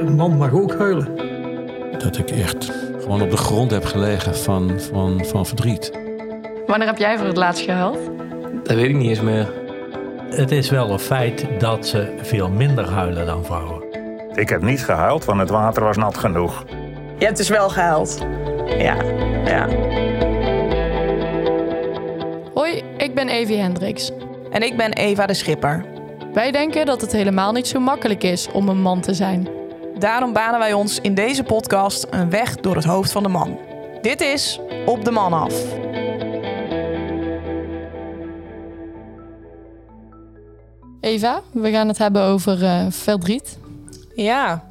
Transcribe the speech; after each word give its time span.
Een 0.00 0.14
man 0.14 0.36
mag 0.36 0.52
ook 0.52 0.74
huilen. 0.74 1.16
Dat 1.98 2.18
ik 2.18 2.30
echt 2.30 2.72
gewoon 3.00 3.22
op 3.22 3.30
de 3.30 3.36
grond 3.36 3.70
heb 3.70 3.84
gelegen 3.84 4.36
van, 4.36 4.80
van, 4.80 5.24
van 5.24 5.46
verdriet. 5.46 5.92
Wanneer 6.66 6.86
heb 6.86 6.98
jij 6.98 7.18
voor 7.18 7.26
het 7.26 7.36
laatst 7.36 7.64
gehuild? 7.64 7.98
Dat 8.64 8.76
weet 8.76 8.88
ik 8.88 8.96
niet 8.96 9.08
eens 9.08 9.20
meer. 9.20 9.52
Het 10.30 10.50
is 10.50 10.70
wel 10.70 10.90
een 10.90 10.98
feit 10.98 11.46
dat 11.58 11.86
ze 11.86 12.14
veel 12.22 12.50
minder 12.50 12.90
huilen 12.90 13.26
dan 13.26 13.44
vrouwen. 13.44 13.84
Ik 14.34 14.48
heb 14.48 14.62
niet 14.62 14.84
gehuild, 14.84 15.24
want 15.24 15.40
het 15.40 15.50
water 15.50 15.82
was 15.82 15.96
nat 15.96 16.18
genoeg. 16.18 16.64
Je 17.18 17.24
hebt 17.24 17.36
dus 17.36 17.48
wel 17.48 17.68
gehuild. 17.68 18.26
Ja, 18.78 18.96
ja. 19.44 19.68
Hoi, 22.54 22.82
ik 22.96 23.14
ben 23.14 23.28
Evie 23.28 23.58
Hendricks. 23.58 24.12
En 24.50 24.62
ik 24.62 24.76
ben 24.76 24.92
Eva 24.92 25.26
de 25.26 25.34
Schipper. 25.34 25.84
Wij 26.32 26.50
denken 26.50 26.86
dat 26.86 27.00
het 27.00 27.12
helemaal 27.12 27.52
niet 27.52 27.66
zo 27.66 27.80
makkelijk 27.80 28.22
is 28.22 28.48
om 28.52 28.68
een 28.68 28.80
man 28.80 29.00
te 29.00 29.14
zijn. 29.14 29.48
Daarom 29.98 30.32
banen 30.32 30.58
wij 30.58 30.72
ons 30.72 31.00
in 31.00 31.14
deze 31.14 31.42
podcast 31.42 32.06
een 32.10 32.30
weg 32.30 32.56
door 32.56 32.74
het 32.76 32.84
hoofd 32.84 33.12
van 33.12 33.22
de 33.22 33.28
man. 33.28 33.58
Dit 34.02 34.20
is 34.20 34.60
Op 34.86 35.04
de 35.04 35.10
Man 35.10 35.32
af. 35.32 35.54
Eva, 41.00 41.42
we 41.52 41.70
gaan 41.70 41.88
het 41.88 41.98
hebben 41.98 42.22
over 42.22 42.64
eh, 42.64 42.86
verdriet. 42.90 43.58
Ja. 44.14 44.64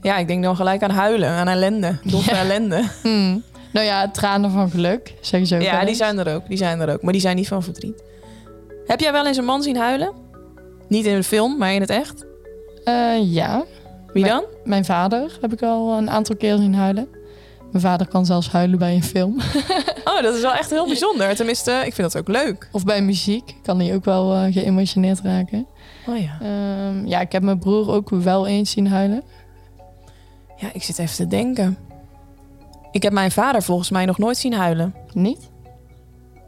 Ja, 0.00 0.16
ik 0.16 0.26
denk 0.26 0.42
dan 0.42 0.56
gelijk 0.56 0.82
aan 0.82 0.90
huilen, 0.90 1.28
aan 1.28 1.48
ellende. 1.48 1.98
Doffe 2.10 2.30
Ja. 2.30 2.40
ellende. 2.40 2.84
Hmm. 3.02 3.42
Nou 3.72 3.86
ja, 3.86 4.10
tranen 4.10 4.50
van 4.50 4.70
geluk, 4.70 5.14
zeggen 5.20 5.48
ze 5.48 5.54
ook 5.54 5.60
wel 5.62 5.70
Ja, 5.70 5.84
die 5.84 5.94
zijn 5.94 6.18
er 6.18 6.34
ook. 6.34 6.48
Die 6.48 6.56
zijn 6.56 6.80
er 6.80 6.92
ook. 6.92 7.02
Maar 7.02 7.12
die 7.12 7.20
zijn 7.20 7.36
niet 7.36 7.48
van 7.48 7.62
verdriet. 7.62 8.02
Heb 8.86 9.00
jij 9.00 9.12
wel 9.12 9.26
eens 9.26 9.36
een 9.36 9.44
man 9.44 9.62
zien 9.62 9.76
huilen? 9.76 10.12
Niet 10.88 11.04
in 11.06 11.14
de 11.16 11.22
film, 11.22 11.58
maar 11.58 11.72
in 11.72 11.80
het 11.80 11.90
echt? 11.90 12.24
Eh, 12.84 13.32
ja, 13.32 13.64
Wie 14.14 14.22
Mijn- 14.22 14.34
dan? 14.34 14.44
mijn 14.64 14.84
vader 14.84 15.38
heb 15.40 15.52
ik 15.52 15.62
al 15.62 15.96
een 15.98 16.10
aantal 16.10 16.36
keer 16.36 16.56
zien 16.56 16.74
huilen. 16.74 17.08
Mijn 17.70 17.84
vader 17.84 18.06
kan 18.08 18.26
zelfs 18.26 18.50
huilen 18.50 18.78
bij 18.78 18.94
een 18.94 19.02
film. 19.04 19.40
Oh, 20.04 20.22
dat 20.22 20.34
is 20.34 20.40
wel 20.40 20.52
echt 20.54 20.70
heel 20.70 20.86
bijzonder. 20.86 21.34
Tenminste, 21.36 21.70
ik 21.84 21.94
vind 21.94 22.12
dat 22.12 22.16
ook 22.16 22.28
leuk. 22.28 22.68
Of 22.72 22.84
bij 22.84 23.02
muziek 23.02 23.54
kan 23.62 23.80
hij 23.80 23.94
ook 23.94 24.04
wel 24.04 24.34
eh, 24.34 24.52
geëmotioneerd 24.52 25.20
raken. 25.20 25.66
Oh 26.06 26.18
ja. 26.18 26.38
Ehm, 26.40 27.06
ja, 27.06 27.20
ik 27.20 27.32
heb 27.32 27.42
mijn 27.42 27.58
broer 27.58 27.90
ook 27.90 28.10
wel 28.10 28.46
eens 28.46 28.70
zien 28.70 28.86
huilen. 28.88 29.22
Ja, 30.56 30.68
ik 30.72 30.82
zit 30.82 30.98
even 30.98 31.16
te 31.16 31.26
denken. 31.26 31.78
Ik 32.90 33.02
heb 33.02 33.12
mijn 33.12 33.30
vader 33.30 33.62
volgens 33.62 33.90
mij 33.90 34.04
nog 34.04 34.18
nooit 34.18 34.36
zien 34.36 34.52
huilen. 34.54 34.94
Niet? 35.12 35.50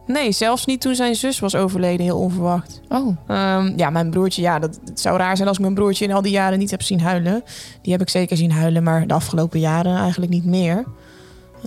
Nee, 0.07 0.33
zelfs 0.33 0.67
niet 0.67 0.81
toen 0.81 0.95
zijn 0.95 1.15
zus 1.15 1.39
was 1.39 1.55
overleden, 1.55 2.05
heel 2.07 2.19
onverwacht. 2.19 2.81
Oh, 2.89 3.17
Ehm, 3.27 3.73
ja, 3.77 3.91
mijn 3.91 4.11
broertje, 4.11 4.43
ja, 4.43 4.59
dat, 4.59 4.79
het 4.85 5.01
zou 5.01 5.19
raar 5.19 5.37
zijn 5.37 5.49
als 5.49 5.57
ik 5.57 5.63
mijn 5.63 5.75
broertje 5.75 6.05
in 6.05 6.13
al 6.13 6.23
die 6.23 6.33
jaren 6.33 6.59
niet 6.59 6.71
heb 6.71 6.83
zien 6.83 7.01
huilen. 7.01 7.43
Die 7.83 7.93
heb 7.93 8.01
ik 8.01 8.09
zeker 8.09 8.37
zien 8.37 8.53
huilen, 8.53 8.83
maar 8.83 9.07
de 9.07 9.15
afgelopen 9.15 9.61
jaren 9.61 9.97
eigenlijk 9.97 10.33
niet 10.33 10.45
meer. 10.45 10.85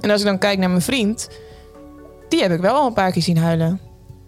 En 0.01 0.09
als 0.09 0.19
ik 0.19 0.27
dan 0.27 0.37
kijk 0.37 0.59
naar 0.59 0.69
mijn 0.69 0.81
vriend, 0.81 1.29
die 2.29 2.41
heb 2.41 2.51
ik 2.51 2.59
wel 2.59 2.75
al 2.75 2.87
een 2.87 2.93
paar 2.93 3.11
keer 3.11 3.21
zien 3.21 3.37
huilen. 3.37 3.79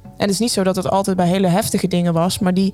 En 0.03 0.27
het 0.27 0.29
is 0.29 0.39
niet 0.39 0.51
zo 0.51 0.63
dat 0.63 0.75
het 0.75 0.89
altijd 0.89 1.17
bij 1.17 1.27
hele 1.27 1.47
heftige 1.47 1.87
dingen 1.87 2.13
was, 2.13 2.39
maar 2.39 2.53
die, 2.53 2.73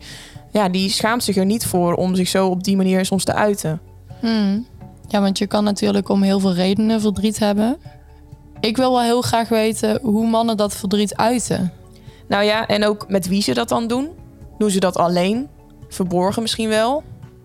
ja, 0.51 0.69
die 0.69 0.89
schaamt 0.89 1.23
zich 1.23 1.35
er 1.35 1.45
niet 1.45 1.65
voor 1.65 1.93
om 1.93 2.15
zich 2.15 2.27
zo 2.27 2.47
op 2.47 2.63
die 2.63 2.75
manier 2.75 3.05
soms 3.05 3.23
te 3.23 3.33
uiten. 3.33 3.81
Hmm. 4.19 4.65
Ja, 5.07 5.21
want 5.21 5.37
je 5.37 5.47
kan 5.47 5.63
natuurlijk 5.63 6.09
om 6.09 6.21
heel 6.21 6.39
veel 6.39 6.53
redenen 6.53 7.01
verdriet 7.01 7.39
hebben. 7.39 7.77
Ik 8.59 8.77
wil 8.77 8.91
wel 8.91 9.01
heel 9.01 9.21
graag 9.21 9.49
weten 9.49 9.99
hoe 10.01 10.27
mannen 10.27 10.57
dat 10.57 10.75
verdriet 10.75 11.15
uiten. 11.15 11.73
Nou 12.27 12.43
ja, 12.43 12.67
en 12.67 12.85
ook 12.85 13.05
met 13.07 13.27
wie 13.27 13.41
ze 13.41 13.53
dat 13.53 13.69
dan 13.69 13.87
doen. 13.87 14.09
Doen 14.57 14.69
ze 14.69 14.79
dat 14.79 14.97
alleen? 14.97 15.47
Verborgen 15.87 16.41
misschien 16.41 16.69
wel? 16.69 17.03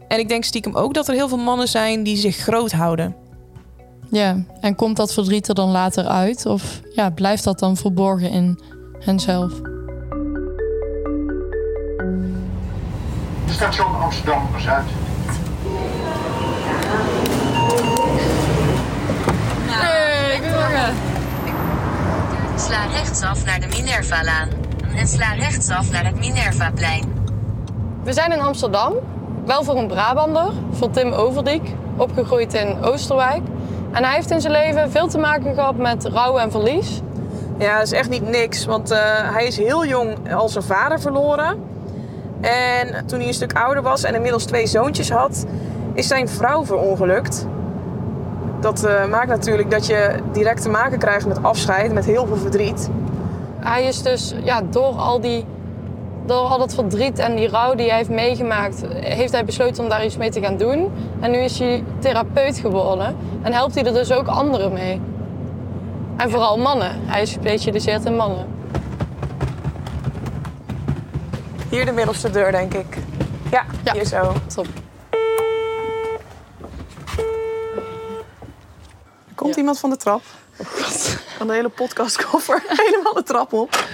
En 0.09 0.19
ik 0.19 0.29
denk 0.29 0.45
stiekem 0.45 0.77
ook 0.77 0.95
dat 0.95 1.09
er 1.09 1.15
heel 1.15 1.29
veel 1.29 1.39
mannen 1.39 1.69
zijn 1.69 2.03
die 2.03 2.17
zich 2.17 2.37
groot 2.37 2.73
houden. 2.73 3.17
Ja, 4.11 4.45
en 4.61 4.75
komt 4.75 4.97
dat 4.97 5.13
verdriet 5.13 5.49
er 5.49 5.55
dan 5.55 5.71
later 5.71 6.05
uit? 6.05 6.47
Of 6.47 6.81
ja, 6.95 7.11
blijft 7.11 7.45
dat 7.45 7.59
dan 7.59 7.77
verborgen 7.77 8.31
in 8.31 8.59
henzelf? 8.99 9.53
Station 13.47 14.01
Amsterdam 14.01 14.49
Sla 22.63 22.87
rechtsaf 22.87 23.45
naar 23.45 23.61
de 23.61 23.67
Minerva-laan. 23.67 24.49
En 24.97 25.09
sla 25.09 25.33
rechtsaf 25.33 25.91
naar 25.91 26.05
het 26.05 26.19
Minervaplein. 26.19 27.27
We 28.05 28.13
zijn 28.13 28.33
in 28.33 28.41
Amsterdam. 28.41 28.93
Wel 29.47 29.65
voor 29.65 29.77
een 29.77 29.87
Brabander, 29.87 30.53
voor 30.71 30.91
Tim 30.91 31.13
Overdiek. 31.13 31.75
Opgegroeid 31.97 32.55
in 32.55 32.77
Oosterwijk. 32.83 33.43
En 33.93 34.05
hij 34.05 34.15
heeft 34.15 34.31
in 34.31 34.41
zijn 34.41 34.53
leven 34.53 34.91
veel 34.91 35.09
te 35.09 35.19
maken 35.19 35.55
gehad 35.55 35.77
met 35.77 36.05
rouw 36.05 36.39
en 36.39 36.51
verlies. 36.51 37.01
Ja, 37.59 37.77
dat 37.79 37.87
is 37.87 37.93
echt 37.93 38.11
niet 38.11 38.29
niks. 38.29 38.65
Want 38.65 38.91
eh, 38.91 38.99
hij 39.35 39.47
is 39.47 39.57
heel 39.57 39.87
jong 39.87 40.35
al 40.35 40.49
zijn 40.49 40.65
vader 40.65 41.01
verloren. 41.01 41.63
En 42.41 43.07
toen 43.07 43.19
hij 43.19 43.29
een 43.29 43.35
stuk 43.35 43.53
ouder 43.53 43.83
was 43.83 44.03
en 44.03 44.15
inmiddels 44.15 44.45
twee 44.45 44.67
zoontjes 44.67 45.11
had, 45.11 45.45
is 45.95 46.07
zijn 46.07 46.29
vrouw 46.29 46.65
verongelukt. 46.65 47.47
Dat 48.63 48.85
eh, 48.85 49.07
maakt 49.07 49.29
natuurlijk 49.29 49.71
dat 49.71 49.87
je 49.87 50.15
direct 50.33 50.63
te 50.63 50.69
maken 50.69 50.99
krijgt 50.99 51.27
met 51.27 51.43
afscheid, 51.43 51.93
met 51.93 52.05
heel 52.05 52.27
veel 52.27 52.37
verdriet. 52.37 52.91
Hij 53.61 53.85
is 53.85 54.03
dus 54.03 54.35
ja, 54.43 54.63
door 54.71 54.95
al 54.95 55.21
die 55.21 55.45
door 56.27 56.37
al 56.37 56.59
dat 56.59 56.75
verdriet 56.75 57.19
en 57.19 57.37
die 57.37 57.49
rouw 57.49 57.75
die 57.75 57.89
hij 57.89 57.97
heeft 57.97 58.11
meegemaakt, 58.11 58.85
heeft 58.95 59.33
hij 59.33 59.45
besloten 59.45 59.83
om 59.83 59.89
daar 59.89 60.05
iets 60.05 60.17
mee 60.17 60.31
te 60.31 60.41
gaan 60.41 60.57
doen. 60.57 60.93
En 61.21 61.31
nu 61.31 61.39
is 61.39 61.59
hij 61.59 61.85
therapeut 61.99 62.59
geworden 62.59 63.17
en 63.43 63.53
helpt 63.53 63.75
hij 63.75 63.85
er 63.85 63.93
dus 63.93 64.13
ook 64.13 64.27
anderen 64.27 64.73
mee. 64.73 65.01
En 66.17 66.31
vooral 66.31 66.59
mannen. 66.59 66.91
Hij 67.05 67.23
is 67.23 67.33
gespecialiseerd 67.33 68.05
in 68.05 68.17
mannen. 68.17 68.47
Hier 71.69 71.85
de 71.85 71.93
middelste 71.93 72.31
deur, 72.31 72.53
denk 72.53 72.75
ik. 72.75 72.99
Ja, 73.51 73.63
Ja. 73.85 73.93
hier 73.93 74.07
zo. 74.07 74.33
Top. 74.55 74.67
Komt 79.53 79.65
iemand 79.65 79.79
van 79.79 79.91
de 79.91 79.97
trap. 79.97 80.23
Van 81.37 81.47
de 81.47 81.53
hele 81.53 81.69
podcastkoffer 81.69 82.63
helemaal 82.87 83.15
de 83.15 83.23
trap 83.23 83.53
op. 83.53 83.87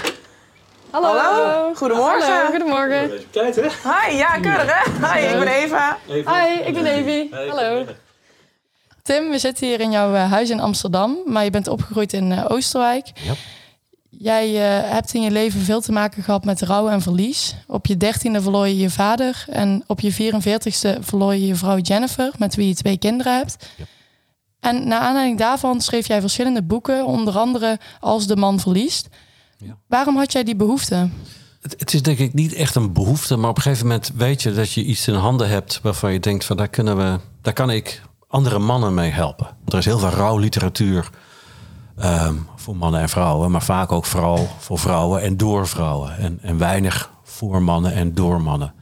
Hallo. 0.90 1.74
Goedemorgen. 1.74 2.32
Hallo, 2.32 2.50
goedemorgen. 2.50 3.10
Hi, 3.82 4.16
ja, 4.16 4.38
keurig 4.38 4.66
hè? 4.66 5.06
Hi, 5.06 5.26
ik 5.26 5.38
ben 5.38 5.48
Eva. 5.48 5.98
Hi, 6.06 6.60
ik 6.66 6.74
ben 6.74 6.86
Evie. 6.86 7.34
Hallo. 7.34 7.84
Tim, 9.02 9.30
we 9.30 9.38
zitten 9.38 9.66
hier 9.66 9.80
in 9.80 9.90
jouw 9.90 10.14
eh, 10.14 10.30
huis 10.30 10.50
in 10.50 10.60
Amsterdam, 10.60 11.18
maar 11.26 11.44
je 11.44 11.50
bent 11.50 11.68
opgegroeid 11.68 12.12
in 12.12 12.32
eh, 12.32 12.44
Oosterwijk. 12.48 13.10
Ja. 13.14 13.34
Jij 14.08 14.46
eh, 14.46 14.90
hebt 14.90 15.14
in 15.14 15.22
je 15.22 15.30
leven 15.30 15.60
veel 15.60 15.80
te 15.80 15.92
maken 15.92 16.22
gehad 16.22 16.44
met 16.44 16.62
rouw 16.62 16.88
en 16.88 17.02
verlies. 17.02 17.54
Op 17.66 17.86
je 17.86 17.96
dertiende 17.96 18.42
verloor 18.42 18.66
je 18.66 18.76
je 18.76 18.90
vader 18.90 19.44
en 19.48 19.84
op 19.86 20.00
je 20.00 20.12
44ste 20.12 21.00
verloor 21.00 21.34
je 21.34 21.46
je 21.46 21.54
vrouw 21.54 21.78
Jennifer, 21.78 22.32
met 22.38 22.54
wie 22.54 22.68
je 22.68 22.74
twee 22.74 22.98
kinderen 22.98 23.36
hebt. 23.36 23.66
Ja. 23.76 23.84
En 24.60 24.88
naar 24.88 25.00
aanleiding 25.00 25.38
daarvan 25.38 25.80
schreef 25.80 26.06
jij 26.06 26.20
verschillende 26.20 26.62
boeken, 26.62 27.06
onder 27.06 27.38
andere 27.38 27.78
Als 28.00 28.26
de 28.26 28.36
man 28.36 28.60
verliest. 28.60 29.08
Ja. 29.58 29.76
Waarom 29.86 30.16
had 30.16 30.32
jij 30.32 30.44
die 30.44 30.56
behoefte? 30.56 31.08
Het, 31.60 31.74
het 31.78 31.94
is 31.94 32.02
denk 32.02 32.18
ik 32.18 32.34
niet 32.34 32.52
echt 32.52 32.74
een 32.74 32.92
behoefte, 32.92 33.36
maar 33.36 33.50
op 33.50 33.56
een 33.56 33.62
gegeven 33.62 33.86
moment 33.86 34.10
weet 34.14 34.42
je 34.42 34.52
dat 34.52 34.72
je 34.72 34.84
iets 34.84 35.08
in 35.08 35.14
handen 35.14 35.48
hebt 35.48 35.80
waarvan 35.82 36.12
je 36.12 36.20
denkt 36.20 36.44
van 36.44 36.56
daar 36.56 36.68
kunnen 36.68 36.96
we, 36.96 37.20
daar 37.42 37.52
kan 37.52 37.70
ik 37.70 38.02
andere 38.28 38.58
mannen 38.58 38.94
mee 38.94 39.10
helpen. 39.10 39.46
Er 39.66 39.78
is 39.78 39.84
heel 39.84 39.98
veel 39.98 40.08
rouwliteratuur 40.08 41.10
ehm, 41.96 42.34
voor 42.56 42.76
mannen 42.76 43.00
en 43.00 43.08
vrouwen, 43.08 43.50
maar 43.50 43.62
vaak 43.62 43.92
ook 43.92 44.04
vooral 44.04 44.48
voor 44.58 44.78
vrouwen 44.78 45.22
en 45.22 45.36
door 45.36 45.68
vrouwen. 45.68 46.16
En, 46.16 46.38
en 46.42 46.58
weinig 46.58 47.10
voor 47.22 47.62
mannen 47.62 47.92
en 47.92 48.14
door 48.14 48.42
mannen. 48.42 48.74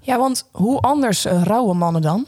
Ja, 0.00 0.18
want 0.18 0.48
hoe 0.52 0.80
anders 0.80 1.24
eh, 1.24 1.42
rouwen 1.42 1.76
mannen 1.76 2.02
dan? 2.02 2.26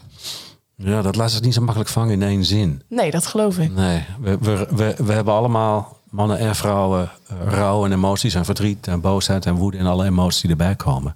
Ja, 0.77 1.01
dat 1.01 1.15
laat 1.15 1.31
zich 1.31 1.41
niet 1.41 1.53
zo 1.53 1.61
makkelijk 1.61 1.89
vangen 1.89 2.13
in 2.13 2.23
één 2.23 2.45
zin. 2.45 2.81
Nee, 2.89 3.11
dat 3.11 3.25
geloof 3.25 3.57
ik. 3.57 3.71
Nee, 3.71 4.05
we, 4.19 4.37
we, 4.41 4.67
we, 4.75 4.95
we 4.97 5.13
hebben 5.13 5.33
allemaal, 5.33 5.99
mannen 6.15 6.37
en 6.37 6.55
vrouwen, 6.55 7.11
eh, 7.27 7.35
rouw 7.47 7.85
en 7.85 7.91
emoties 7.91 8.33
en 8.33 8.45
verdriet 8.45 8.87
en 8.87 9.01
boosheid 9.01 9.45
en 9.45 9.55
woede 9.55 9.77
en 9.77 9.85
alle 9.85 10.05
emoties 10.05 10.41
die 10.41 10.49
erbij 10.49 10.75
komen. 10.75 11.15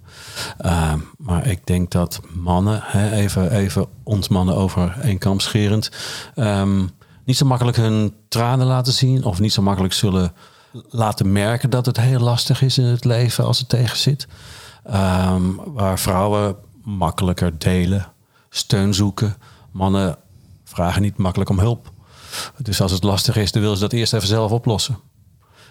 Ehm, 0.58 0.98
maar 1.16 1.46
ik 1.46 1.66
denk 1.66 1.90
dat 1.90 2.20
mannen, 2.32 2.80
hè, 2.84 3.10
even, 3.12 3.50
even 3.50 3.86
ons 4.02 4.28
mannen 4.28 4.56
over 4.56 4.96
één 5.02 5.18
kam 5.18 5.40
scherend, 5.40 5.90
ehm, 6.34 6.86
niet 7.24 7.36
zo 7.36 7.46
makkelijk 7.46 7.76
hun 7.76 8.14
tranen 8.28 8.66
laten 8.66 8.92
zien 8.92 9.24
of 9.24 9.40
niet 9.40 9.52
zo 9.52 9.62
makkelijk 9.62 9.94
zullen 9.94 10.32
laten 10.88 11.32
merken 11.32 11.70
dat 11.70 11.86
het 11.86 12.00
heel 12.00 12.20
lastig 12.20 12.62
is 12.62 12.78
in 12.78 12.84
het 12.84 13.04
leven 13.04 13.44
als 13.44 13.58
het 13.58 13.68
tegen 13.68 13.98
zit. 13.98 14.26
Ehm, 14.84 15.42
waar 15.66 15.98
vrouwen 15.98 16.56
makkelijker 16.82 17.58
delen, 17.58 18.06
steun 18.50 18.94
zoeken. 18.94 19.36
Mannen 19.70 20.16
vragen 20.64 21.02
niet 21.02 21.16
makkelijk 21.16 21.50
om 21.50 21.58
hulp. 21.58 21.92
Dus 22.58 22.80
als 22.80 22.92
het 22.92 23.02
lastig 23.02 23.36
is, 23.36 23.52
dan 23.52 23.62
willen 23.62 23.76
ze 23.76 23.82
dat 23.82 23.92
eerst 23.92 24.12
even 24.12 24.28
zelf 24.28 24.50
oplossen. 24.50 24.98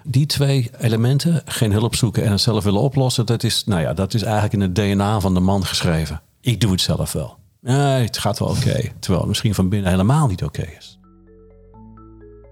Die 0.04 0.26
twee 0.26 0.72
elementen, 0.78 1.42
geen 1.46 1.72
hulp 1.72 1.96
zoeken 1.96 2.24
en 2.24 2.32
het 2.32 2.42
zelf 2.42 2.64
willen 2.64 2.82
oplossen, 2.82 3.26
dat 3.26 3.44
is, 3.44 3.64
nou 3.64 3.82
ja, 3.82 3.94
dat 3.94 4.14
is 4.14 4.24
eigenlijk 4.24 4.54
in 4.54 4.62
het 4.62 4.76
DNA 4.76 5.20
van 5.20 5.34
de 5.34 5.40
man 5.40 5.66
geschreven. 5.66 6.22
Ik 6.42 6.62
doe 6.62 6.72
het 6.72 6.82
zelf 6.82 7.12
wel. 7.12 7.38
Nee, 7.62 8.06
het 8.06 8.18
gaat 8.18 8.40
wel 8.40 8.48
oké. 8.48 8.92
Terwijl 9.00 9.20
het 9.20 9.28
misschien 9.28 9.56
van 9.56 9.70
binnen 9.70 9.92
helemaal 9.92 10.28
niet 10.28 10.44
oké 10.44 10.66
is. 10.78 11.00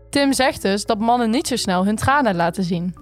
Tim 0.09 0.33
zegt 0.33 0.61
dus 0.61 0.85
dat 0.85 0.99
mannen 0.99 1.29
niet 1.29 1.47
zo 1.47 1.55
snel 1.55 1.85
hun 1.85 1.95
tranen 1.95 2.35
laten 2.35 2.63
zien. 2.63 2.95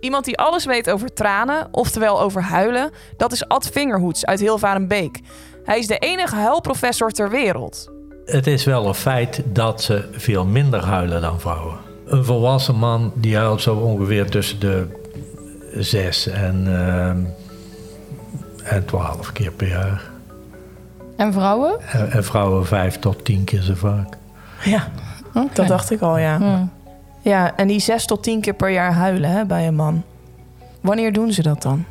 Iemand 0.00 0.24
die 0.24 0.38
alles 0.38 0.64
weet 0.64 0.90
over 0.90 1.12
tranen, 1.12 1.68
oftewel 1.70 2.20
over 2.20 2.42
huilen, 2.42 2.90
dat 3.16 3.32
is 3.32 3.48
Ad 3.48 3.68
Vingerhoets 3.72 4.26
uit 4.26 4.40
Hilvarenbeek. 4.40 5.20
Hij 5.64 5.78
is 5.78 5.86
de 5.86 5.98
enige 5.98 6.36
huilprofessor 6.36 7.10
ter 7.10 7.30
wereld. 7.30 7.90
Het 8.24 8.46
is 8.46 8.64
wel 8.64 8.86
een 8.86 8.94
feit 8.94 9.42
dat 9.44 9.82
ze 9.82 10.08
veel 10.12 10.44
minder 10.44 10.84
huilen 10.84 11.20
dan 11.20 11.40
vrouwen. 11.40 11.76
Een 12.06 12.24
volwassen 12.24 12.76
man 12.76 13.12
die 13.14 13.36
huilt 13.36 13.62
zo 13.62 13.74
ongeveer 13.74 14.30
tussen 14.30 14.60
de 14.60 14.86
6 15.74 16.26
en, 16.26 16.64
ehm, 16.66 17.18
en 18.64 18.84
12 18.84 19.32
keer 19.32 19.52
per 19.52 19.68
jaar. 19.68 20.02
En 21.16 21.32
vrouwen? 21.32 21.80
En, 21.80 22.10
en 22.10 22.24
vrouwen 22.24 22.66
5 22.66 22.98
tot 22.98 23.24
10 23.24 23.44
keer 23.44 23.62
zo 23.62 23.74
vaak. 23.74 24.16
Ja, 24.64 24.88
dat 25.52 25.68
dacht 25.68 25.90
ik 25.90 26.00
al, 26.00 26.18
ja. 26.18 26.36
Hmm. 26.36 26.70
Ja, 27.24 27.56
en 27.56 27.66
die 27.66 27.80
zes 27.80 28.06
tot 28.06 28.22
tien 28.22 28.40
keer 28.40 28.54
per 28.54 28.70
jaar 28.70 28.92
huilen 28.92 29.30
hè, 29.30 29.44
bij 29.44 29.66
een 29.66 29.74
man. 29.74 30.02
Wanneer 30.80 31.12
doen 31.12 31.32
ze 31.32 31.42
dat 31.42 31.62
dan? 31.62 31.84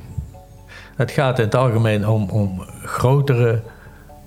Het 0.96 1.12
gaat 1.12 1.40
in 1.40 1.46
het 1.46 1.56
algemeen 1.56 2.08
om, 2.08 2.30
om 2.30 2.64
grotere 2.84 3.62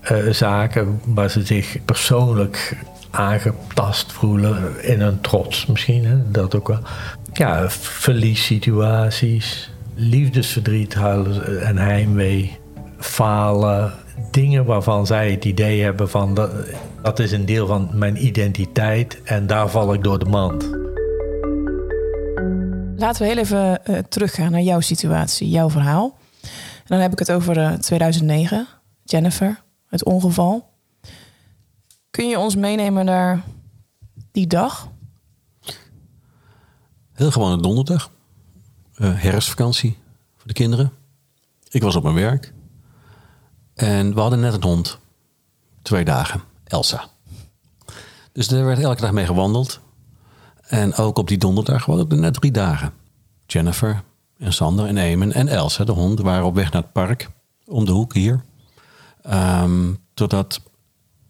eh, 0.01 0.17
zaken 0.31 1.01
waar 1.05 1.31
ze 1.31 1.45
zich 1.45 1.77
persoonlijk 1.85 2.77
aangetast 3.11 4.13
voelen 4.13 4.85
in 4.85 5.01
hun 5.01 5.21
trots 5.21 5.67
misschien, 5.67 6.07
hè? 6.07 6.31
dat 6.31 6.55
ook 6.55 6.69
wel. 6.69 6.81
Ja, 7.33 7.71
verliessituaties, 7.71 9.71
liefdesverdriet, 9.95 10.97
en 11.61 11.79
heimwee, 11.79 12.59
falen, 12.99 13.93
dingen 14.31 14.65
waarvan 14.65 15.07
zij 15.07 15.31
het 15.31 15.45
idee 15.45 15.83
hebben 15.83 16.11
van 16.11 16.35
dat, 16.35 16.51
dat 17.03 17.19
is 17.19 17.33
een 17.33 17.47
deel 17.47 17.67
van 17.67 17.89
mijn 17.93 18.27
identiteit 18.27 19.21
en 19.25 19.47
daar 19.47 19.69
val 19.69 19.95
ik 19.95 20.03
door 20.03 20.19
de 20.19 20.25
mand. 20.25 20.71
Laten 22.97 23.23
we 23.23 23.29
heel 23.29 23.39
even 23.39 23.85
eh, 23.85 23.99
teruggaan 24.09 24.51
naar 24.51 24.61
jouw 24.61 24.81
situatie, 24.81 25.49
jouw 25.49 25.71
verhaal. 25.71 26.17
En 26.87 26.93
dan 26.93 27.01
heb 27.01 27.13
ik 27.13 27.19
het 27.19 27.33
over 27.33 27.59
eh, 27.59 27.73
2009, 27.73 28.67
Jennifer, 29.05 29.63
het 29.87 30.05
ongeval. 30.05 30.73
Kun 32.11 32.29
je 32.29 32.39
ons 32.39 32.57
meenemen 32.57 33.05
naar 33.05 33.45
die 34.33 34.47
dag? 34.47 34.89
Heel 37.13 37.31
gewoon 37.31 37.53
een 37.53 37.63
donderdag. 37.63 38.11
Eh, 38.95 39.21
herfstvakantie 39.21 39.99
voor 40.37 40.47
de 40.47 40.53
kinderen. 40.53 40.93
Ik 41.69 41.83
was 41.83 41.97
op 41.97 42.03
mijn 42.03 42.15
werk. 42.15 42.53
En 43.75 44.15
we 44.15 44.21
hadden 44.21 44.41
net 44.41 44.55
een 44.55 44.63
hond. 44.63 44.99
Twee 45.83 46.05
dagen. 46.05 46.41
Elsa. 46.65 47.05
Dus 48.33 48.51
er 48.51 48.65
werd 48.65 48.79
elke 48.79 49.01
dag 49.01 49.13
mee 49.13 49.27
gewandeld. 49.27 49.81
En 50.61 50.95
ook 50.95 51.19
op 51.19 51.29
die 51.29 51.39
donderdag 51.39 51.85
hadden 51.85 52.09
we 52.09 52.15
er 52.15 52.21
net 52.21 52.35
drie 52.35 52.51
dagen. 52.51 52.93
Jennifer 53.47 54.03
en 54.39 54.53
Sander 54.53 54.87
en 54.87 54.97
Eamon 54.97 55.33
en 55.33 55.49
Elsa, 55.49 55.85
de 55.85 55.93
hond, 55.93 56.21
waren 56.21 56.45
op 56.45 56.55
weg 56.55 56.73
naar 56.73 56.83
het 56.83 56.93
park. 56.93 57.29
Om 57.67 57.85
de 57.85 57.93
hoek 57.93 58.15
hier. 58.15 58.45
Ehm, 59.23 59.93
totdat 60.15 60.61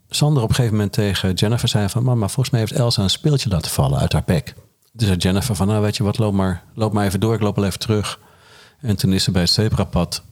Sander 0.08 0.42
op 0.42 0.48
een 0.48 0.54
gegeven 0.54 0.76
moment 0.76 0.92
tegen 0.92 1.32
Jennifer 1.32 1.68
zei 1.68 1.88
van... 1.88 2.02
mama, 2.02 2.26
volgens 2.28 2.50
mij 2.50 2.60
heeft 2.60 2.72
Elsa 2.72 3.02
een 3.02 3.10
speeltje 3.10 3.48
laten 3.48 3.70
vallen 3.70 3.98
uit 3.98 4.12
haar 4.12 4.24
bek. 4.26 4.54
Dus 4.92 5.06
zei 5.06 5.18
Jennifer 5.18 5.54
van, 5.54 5.66
nou 5.66 5.82
weet 5.82 5.96
je 5.96 6.02
wat, 6.02 6.18
loop 6.18 6.32
maar, 6.32 6.62
loop 6.74 6.92
maar 6.92 7.06
even 7.06 7.20
door. 7.20 7.34
Ik 7.34 7.40
loop 7.40 7.56
wel 7.56 7.64
even 7.64 7.78
terug. 7.78 8.20
En 8.80 8.96
toen 8.96 9.12
is 9.12 9.24
ze 9.24 9.30
bij 9.30 9.42
het 9.42 9.50
zebrapad 9.50 10.24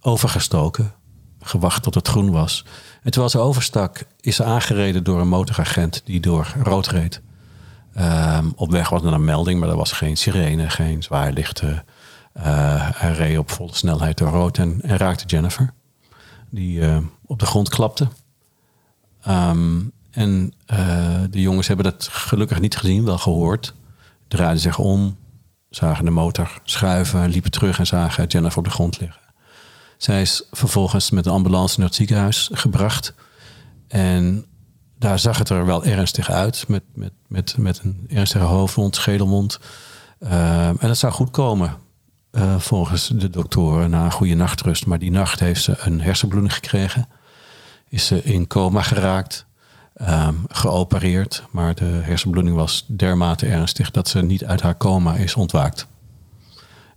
overgestoken. 0.00 0.94
Gewacht 1.40 1.82
tot 1.82 1.94
het 1.94 2.08
groen 2.08 2.30
was. 2.30 2.64
En 3.02 3.10
terwijl 3.10 3.30
ze 3.30 3.38
overstak, 3.38 4.04
is 4.20 4.36
ze 4.36 4.44
aangereden 4.44 5.04
door 5.04 5.20
een 5.20 5.28
motoragent 5.28 6.02
die 6.04 6.20
door 6.20 6.54
rood 6.62 6.86
reed. 6.86 7.20
Ehm, 7.94 8.48
op 8.56 8.70
weg 8.70 8.88
was 8.88 9.02
naar 9.02 9.12
een 9.12 9.24
melding, 9.24 9.60
maar 9.60 9.68
er 9.68 9.76
was 9.76 9.92
geen 9.92 10.16
sirene, 10.16 10.70
geen 10.70 11.02
zwaarlichten. 11.02 11.84
Eh 12.32 12.70
hij 13.00 13.12
reed 13.12 13.38
op 13.38 13.50
volle 13.50 13.74
snelheid 13.74 14.18
door 14.18 14.28
rood 14.28 14.58
en, 14.58 14.80
raakte 14.82 15.26
Jennifer. 15.26 15.72
Die 16.50 16.86
eh, 16.86 16.98
op 17.26 17.38
de 17.38 17.46
grond 17.46 17.68
klapte. 17.68 18.08
Ehm, 19.22 19.80
en 20.10 20.52
eh, 20.66 21.20
de 21.30 21.40
jongens 21.40 21.66
hebben 21.66 21.84
dat 21.84 22.08
gelukkig 22.10 22.60
niet 22.60 22.76
gezien, 22.76 23.04
wel 23.04 23.18
gehoord. 23.18 23.74
Draaiden 24.28 24.60
zich 24.60 24.78
om, 24.78 25.16
zagen 25.70 26.04
de 26.04 26.10
motor 26.10 26.60
schuiven, 26.64 27.28
liepen 27.28 27.50
terug 27.50 27.78
en 27.78 27.86
zagen 27.86 28.26
Jennifer 28.26 28.58
op 28.58 28.64
de 28.64 28.70
grond 28.70 29.00
liggen. 29.00 29.20
Zij 29.96 30.20
is 30.20 30.46
vervolgens 30.50 31.10
met 31.10 31.24
de 31.24 31.30
ambulance 31.30 31.78
naar 31.78 31.88
het 31.88 31.96
ziekenhuis 31.96 32.50
gebracht. 32.52 33.14
En 33.88 34.46
daar 34.98 35.18
zag 35.18 35.38
het 35.38 35.48
er 35.48 35.66
wel 35.66 35.84
ernstig 35.84 36.30
uit. 36.30 36.64
Met, 36.68 36.82
met, 36.94 37.12
met, 37.26 37.56
met 37.56 37.80
een 37.82 38.06
ernstige 38.08 38.44
hoofdwond, 38.44 38.96
schedelwond. 38.96 39.58
Ehm, 40.20 40.74
en 40.78 40.88
dat 40.88 40.98
zou 40.98 41.12
goed 41.12 41.30
komen. 41.30 41.76
Eh, 42.30 42.58
volgens 42.58 43.08
de 43.08 43.30
doktoren 43.30 43.90
na 43.90 44.04
een 44.04 44.12
goede 44.12 44.34
nachtrust. 44.34 44.86
Maar 44.86 44.98
die 44.98 45.10
nacht 45.10 45.40
heeft 45.40 45.62
ze 45.62 45.74
een 45.78 46.00
hersenbloeding 46.00 46.54
gekregen. 46.54 47.08
Is 47.88 48.06
ze 48.06 48.22
in 48.22 48.46
coma 48.46 48.82
geraakt. 48.82 49.48
ehm, 49.94 50.34
geopereerd. 50.48 51.42
Maar 51.50 51.74
de 51.74 51.84
hersenbloeding 51.84 52.56
was 52.56 52.84
dermate 52.88 53.46
ernstig 53.46 53.90
dat 53.90 54.08
ze 54.08 54.22
niet 54.22 54.44
uit 54.44 54.60
haar 54.60 54.76
coma 54.76 55.14
is 55.16 55.34
ontwaakt. 55.34 55.86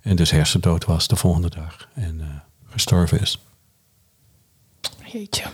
En 0.01 0.15
dus 0.15 0.31
hersendood 0.31 0.85
was 0.85 1.07
de 1.07 1.15
volgende 1.15 1.49
dag. 1.49 1.87
En 1.93 2.21
eh, 2.21 2.27
gestorven 2.69 3.19
is. 3.19 3.39
Jeetje. 5.05 5.45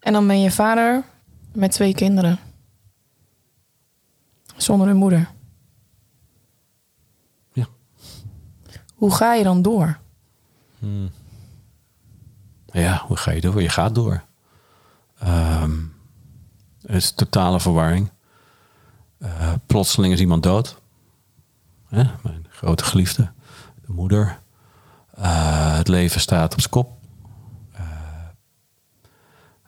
En 0.00 0.12
dan 0.12 0.26
ben 0.26 0.40
je 0.40 0.50
vader 0.50 1.04
met 1.52 1.72
twee 1.72 1.94
kinderen. 1.94 2.38
Zonder 4.56 4.88
een 4.88 4.96
moeder. 4.96 5.28
Hoe 9.02 9.14
ga 9.14 9.34
je 9.34 9.42
dan 9.42 9.62
door? 9.62 9.98
Ja, 12.66 13.02
hoe 13.06 13.16
ga 13.16 13.30
je 13.30 13.40
door? 13.40 13.62
Je 13.62 13.68
gaat 13.68 13.94
door. 13.94 14.22
Ehm, 15.18 15.76
het 16.80 16.96
is 16.96 17.10
totale 17.10 17.60
verwarring. 17.60 18.10
Eh, 19.18 19.52
plotseling 19.66 20.12
is 20.12 20.20
iemand 20.20 20.42
dood. 20.42 20.80
Mijn 21.88 22.46
grote 22.48 22.84
geliefde, 22.84 23.32
de 23.86 23.92
moeder. 23.92 24.38
Eh, 25.14 25.76
het 25.76 25.88
leven 25.88 26.20
staat 26.20 26.52
op 26.52 26.60
zijn 26.60 26.72
kop. 26.72 26.92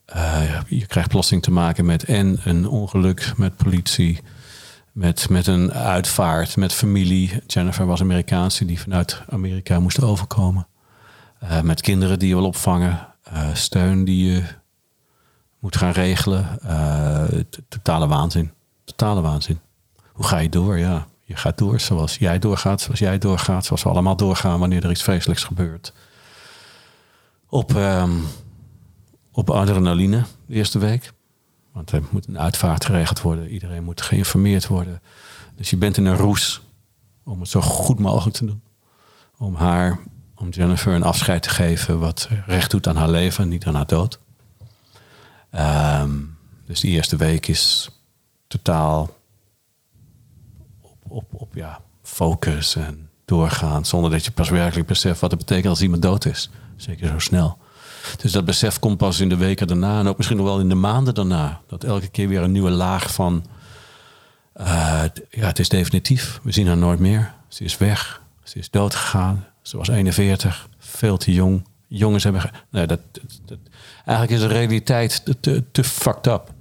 Eh, 0.05 0.61
je 0.69 0.87
krijgt 0.87 1.09
plotseling 1.09 1.43
te 1.43 1.51
maken 1.51 1.85
met 1.85 2.05
en 2.05 2.41
een 2.45 2.69
ongeluk 2.69 3.33
met 3.37 3.57
politie, 3.57 4.21
met, 4.95 5.29
met 5.29 5.47
een 5.47 5.73
uitvaart, 5.73 6.57
met 6.57 6.73
familie. 6.73 7.43
Jennifer 7.47 7.87
was 7.87 8.01
Amerikaanse 8.01 8.65
die 8.65 8.81
vanuit 8.81 9.23
Amerika 9.29 9.81
moest 9.81 10.03
overkomen. 10.03 10.67
Eh, 11.39 11.61
met 11.61 11.81
kinderen 11.81 12.19
die 12.19 12.29
je 12.29 12.35
wil 12.35 12.47
opvangen. 12.47 13.07
eh, 13.23 13.55
steun 13.55 14.05
die 14.05 14.33
je 14.33 14.43
moet 15.59 15.77
gaan 15.77 15.91
regelen. 15.93 16.59
t- 17.51 17.59
totale 17.69 18.07
waanzin. 18.07 18.51
Totale 18.85 19.21
waanzin. 19.21 19.59
Hoe 20.13 20.27
ga 20.27 20.39
je 20.39 20.49
door? 20.49 20.79
Ja, 20.79 21.07
je 21.25 21.37
gaat 21.37 21.59
door 21.59 21.81
zoals 21.81 22.17
jij 22.17 22.39
doorgaat, 22.39 22.81
zoals 22.81 22.99
jij 22.99 23.19
doorgaat, 23.19 23.65
zoals 23.65 23.83
we 23.83 23.89
allemaal 23.89 24.17
doorgaan 24.17 24.59
wanneer 24.59 24.85
er 24.85 24.91
iets 24.91 25.03
vreselijks 25.03 25.45
gebeurt. 25.45 25.93
Op, 27.49 27.75
ehm, 27.77 28.11
op 29.33 29.51
adrenaline 29.51 30.23
de 30.47 30.55
eerste 30.55 30.79
week. 30.79 31.13
Want 31.75 31.93
er 31.93 32.03
moet 32.11 32.27
een 32.27 32.39
uitvaart 32.39 32.85
geregeld 32.85 33.21
worden. 33.21 33.49
Iedereen 33.49 33.85
moet 33.85 34.03
geïnformeerd 34.03 34.67
worden. 34.67 35.03
Dus 35.57 35.71
je 35.71 35.77
bent 35.77 35.97
in 35.97 36.05
een 36.05 36.17
roes 36.17 36.63
om 37.25 37.41
het 37.41 37.49
zo 37.49 37.61
goed 37.61 37.99
mogelijk 37.99 38.37
te 38.37 38.45
doen. 38.45 38.63
Om 39.39 39.55
haar, 39.55 39.99
om 40.35 40.49
Jennifer 40.49 40.95
een 40.95 41.03
afscheid 41.03 41.43
te 41.43 41.49
geven 41.49 41.99
wat 41.99 42.29
recht 42.47 42.71
doet 42.71 42.87
aan 42.87 42.97
haar 42.97 43.11
leven 43.11 43.45
en 43.45 43.51
niet 43.51 43.67
aan 43.67 43.75
haar 43.75 43.87
dood. 43.87 44.19
Ehm, 45.51 46.19
dus 46.67 46.81
die 46.81 46.91
eerste 46.91 47.17
week 47.17 47.47
is 47.47 47.91
totaal 48.47 49.17
op, 50.81 50.97
op, 51.09 51.25
op 51.33 51.55
ja, 51.55 51.81
focus 52.03 52.77
en 52.77 53.11
doorgaan. 53.25 53.85
Zonder 53.85 54.11
dat 54.11 54.25
je 54.25 54.31
pas 54.31 54.49
werkelijk 54.49 54.89
beseft 54.89 55.21
wat 55.21 55.31
het 55.31 55.41
betekent 55.41 55.69
als 55.69 55.83
iemand 55.83 56.03
dood 56.03 56.25
is. 56.25 56.51
Zeker 56.77 57.09
zo 57.09 57.19
snel. 57.19 57.59
Dus 58.17 58.33
dat 58.33 58.45
besef 58.45 58.79
komt 58.79 58.97
pas 58.99 59.21
in 59.21 59.29
de 59.29 59.37
weken 59.37 59.67
daarna 59.67 59.99
en 59.99 60.07
ook 60.09 60.17
misschien 60.17 60.39
nog 60.39 60.47
wel 60.47 60.61
in 60.61 60.69
de 60.69 60.75
maanden 60.75 61.15
daarna. 61.15 61.61
Dat 61.67 61.85
elke 61.85 62.09
keer 62.09 62.29
weer 62.29 62.43
een 62.43 62.53
nieuwe 62.53 62.71
laag 62.71 63.13
van. 63.13 63.45
eh, 64.53 65.03
ja, 65.31 65.47
het 65.47 65.59
is 65.59 65.69
definitief. 65.69 66.41
We 66.43 66.53
zien 66.53 66.67
haar 66.67 66.77
nooit 66.77 66.99
meer. 66.99 67.35
Ze 67.49 67.65
is 67.65 67.77
weg. 67.79 68.23
Ze 68.43 68.59
is 68.59 68.71
doodgegaan. 68.71 69.47
Ze 69.63 69.77
was 69.77 69.89
41. 69.89 70.69
Veel 70.79 71.17
te 71.17 71.33
jong. 71.33 71.67
Jongens 71.87 72.25
hebben. 72.25 72.51
Nee, 72.71 72.87
dat, 72.87 73.01
eigenlijk 74.07 74.31
is 74.31 74.41
de 74.49 74.55
realiteit 74.55 75.25
te, 75.41 75.65
te, 75.73 75.85
fucked 75.85 76.27
up. 76.27 76.53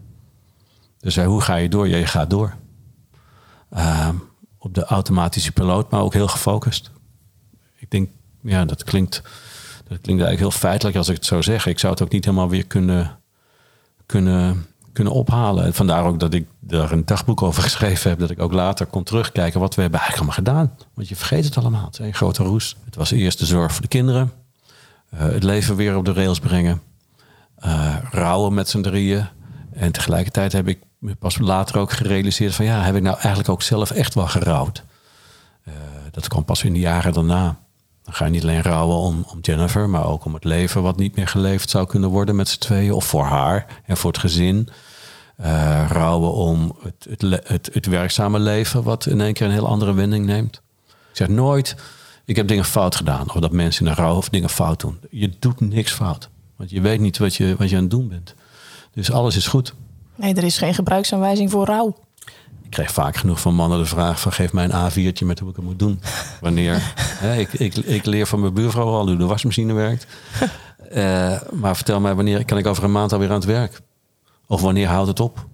Dus 0.99 1.15
hoe 1.17 1.41
ga 1.41 1.55
je 1.55 1.69
door? 1.69 1.87
Ja, 1.87 1.97
je 1.97 2.05
gaat 2.05 2.29
door. 2.29 2.55
Ehm, 3.69 4.15
op 4.57 4.73
de 4.73 4.83
automatische 4.85 5.51
piloot, 5.51 5.91
maar 5.91 6.01
ook 6.01 6.13
heel 6.13 6.27
gefocust. 6.27 6.91
Ik 7.77 7.91
denk, 7.91 8.09
ja, 8.41 8.65
dat 8.65 8.83
klinkt, 8.83 9.21
dat 9.87 10.01
klinkt 10.01 10.23
eigenlijk 10.23 10.39
heel 10.39 10.51
feitelijk 10.59 10.97
als 10.97 11.07
ik 11.09 11.15
het 11.15 11.25
zo 11.25 11.41
zeg. 11.41 11.65
Ik 11.65 11.79
zou 11.79 11.93
het 11.93 12.01
ook 12.01 12.11
niet 12.11 12.25
helemaal 12.25 12.49
weer 12.49 12.65
kunnen 12.67 13.17
kunnen, 14.05 14.65
kunnen 14.93 15.13
ophalen. 15.13 15.65
En 15.65 15.73
vandaar 15.73 16.05
ook 16.05 16.19
dat 16.19 16.33
ik 16.33 16.47
er 16.69 16.91
een 16.91 17.05
dagboek 17.05 17.41
over 17.41 17.63
geschreven 17.69 18.09
heb. 18.09 18.19
Dat 18.19 18.29
ik 18.29 18.41
ook 18.41 18.51
later 18.53 18.85
kon 18.85 19.03
terugkijken 19.03 19.59
wat 19.59 19.75
we 19.75 19.81
hebben 19.81 19.99
eigenlijk 19.99 20.31
allemaal 20.31 20.53
gedaan. 20.53 20.77
Want 20.93 21.09
je 21.09 21.15
vergeet 21.15 21.45
het 21.45 21.57
allemaal. 21.57 21.85
Het 21.85 21.99
een 21.99 22.13
grote 22.13 22.43
roes. 22.43 22.75
Het 22.85 22.95
was 22.95 23.11
eerst 23.11 23.39
de 23.39 23.45
zorg 23.45 23.71
voor 23.71 23.81
de 23.81 23.87
kinderen. 23.87 24.31
eh, 25.09 25.19
het 25.19 25.43
leven 25.43 25.75
weer 25.75 25.95
op 25.97 26.05
de 26.05 26.13
rails 26.13 26.39
brengen. 26.39 26.81
eh, 27.55 27.95
rouwen 28.11 28.53
met 28.53 28.69
z'n 28.69 28.81
drieën. 28.81 29.27
En 29.73 29.91
tegelijkertijd 29.91 30.51
heb 30.51 30.67
ik 30.67 30.79
pas 31.19 31.37
later 31.37 31.77
ook 31.77 31.91
gerealiseerd 31.91 32.55
van 32.55 32.65
ja, 32.65 32.81
heb 32.81 32.95
ik 32.95 33.01
nou 33.01 33.15
eigenlijk 33.15 33.49
ook 33.49 33.61
zelf 33.61 33.91
echt 33.91 34.13
wel 34.13 34.27
gerouwd? 34.27 34.83
Eh, 35.63 35.73
dat 36.11 36.27
kwam 36.27 36.45
pas 36.45 36.63
in 36.63 36.73
de 36.73 36.79
jaren 36.79 37.13
daarna. 37.13 37.57
Dan 38.03 38.13
ga 38.13 38.25
je 38.25 38.31
niet 38.31 38.43
alleen 38.43 38.61
rouwen 38.61 38.97
om, 38.97 39.25
om 39.31 39.39
Jennifer, 39.41 39.89
maar 39.89 40.05
ook 40.05 40.25
om 40.25 40.33
het 40.33 40.43
leven 40.43 40.81
wat 40.81 40.97
niet 40.97 41.15
meer 41.15 41.27
geleefd 41.27 41.69
zou 41.69 41.87
kunnen 41.87 42.09
worden 42.09 42.35
met 42.35 42.47
z'n 42.47 42.59
tweeën. 42.59 42.91
Of 42.91 43.05
voor 43.05 43.23
haar 43.23 43.81
en 43.85 43.97
voor 43.97 44.11
het 44.11 44.19
gezin. 44.19 44.69
Eh, 45.35 45.85
rouwen 45.91 46.33
om 46.33 46.75
het, 46.81 47.21
het, 47.47 47.69
het, 47.73 47.85
werkzame 47.85 48.39
leven 48.39 48.83
wat 48.83 49.05
in 49.05 49.21
één 49.21 49.33
keer 49.33 49.45
een 49.45 49.51
heel 49.53 49.67
andere 49.67 49.93
wending 49.93 50.25
neemt. 50.25 50.61
Ik 50.87 51.17
zeg 51.17 51.27
nooit, 51.27 51.75
ik 52.25 52.35
heb 52.35 52.47
dingen 52.47 52.65
fout 52.65 52.95
gedaan. 52.95 53.33
Of 53.33 53.41
dat 53.41 53.51
mensen 53.51 53.85
in 53.85 53.93
de 53.93 54.01
rouw 54.01 54.15
of 54.15 54.29
dingen 54.29 54.49
fout 54.49 54.79
doen. 54.79 54.99
Je 55.09 55.31
doet 55.39 55.59
niks 55.59 55.91
fout. 55.91 56.29
Want 56.55 56.69
je 56.69 56.81
weet 56.81 56.99
niet 56.99 57.17
wat 57.17 57.35
je, 57.35 57.55
wat 57.57 57.69
je 57.69 57.75
aan 57.75 57.81
het 57.81 57.91
doen 57.91 58.07
bent. 58.07 58.35
Dus 58.93 59.11
alles 59.11 59.35
is 59.35 59.47
goed. 59.47 59.73
Nee, 60.15 60.33
er 60.33 60.43
is 60.43 60.57
geen 60.57 60.73
gebruiksaanwijzing 60.73 61.51
voor 61.51 61.65
rouw. 61.65 61.95
Ik 62.73 62.79
kreeg 62.79 62.93
vaak 62.93 63.15
genoeg 63.15 63.39
van 63.39 63.55
mannen 63.55 63.79
de 63.79 63.85
vraag 63.85 64.19
van 64.19 64.31
geef 64.31 64.53
mij 64.53 64.69
een 64.69 64.91
A4'tje 64.91 65.25
met 65.25 65.39
hoe 65.39 65.49
ik 65.49 65.55
het 65.55 65.65
moet 65.65 65.79
doen. 65.79 66.01
Wanneer. 66.41 66.93
Hè, 67.23 67.35
ik, 67.35 67.53
ik, 67.53 67.75
ik 67.75 68.05
leer 68.05 68.25
van 68.27 68.39
mijn 68.39 68.53
buurvrouw 68.53 68.87
al 68.87 69.07
hoe 69.07 69.17
de 69.17 69.25
wasmachine 69.25 69.73
werkt. 69.73 70.05
Eh, 70.89 71.41
maar 71.51 71.75
vertel 71.75 71.99
mij 71.99 72.15
wanneer 72.15 72.45
kan 72.45 72.57
ik 72.57 72.65
over 72.65 72.83
een 72.83 72.91
maand 72.91 73.13
alweer 73.13 73.29
aan 73.29 73.35
het 73.35 73.45
werk? 73.45 73.79
Of 74.47 74.61
wanneer 74.61 74.87
houdt 74.87 75.07
het 75.07 75.19
op? 75.19 75.47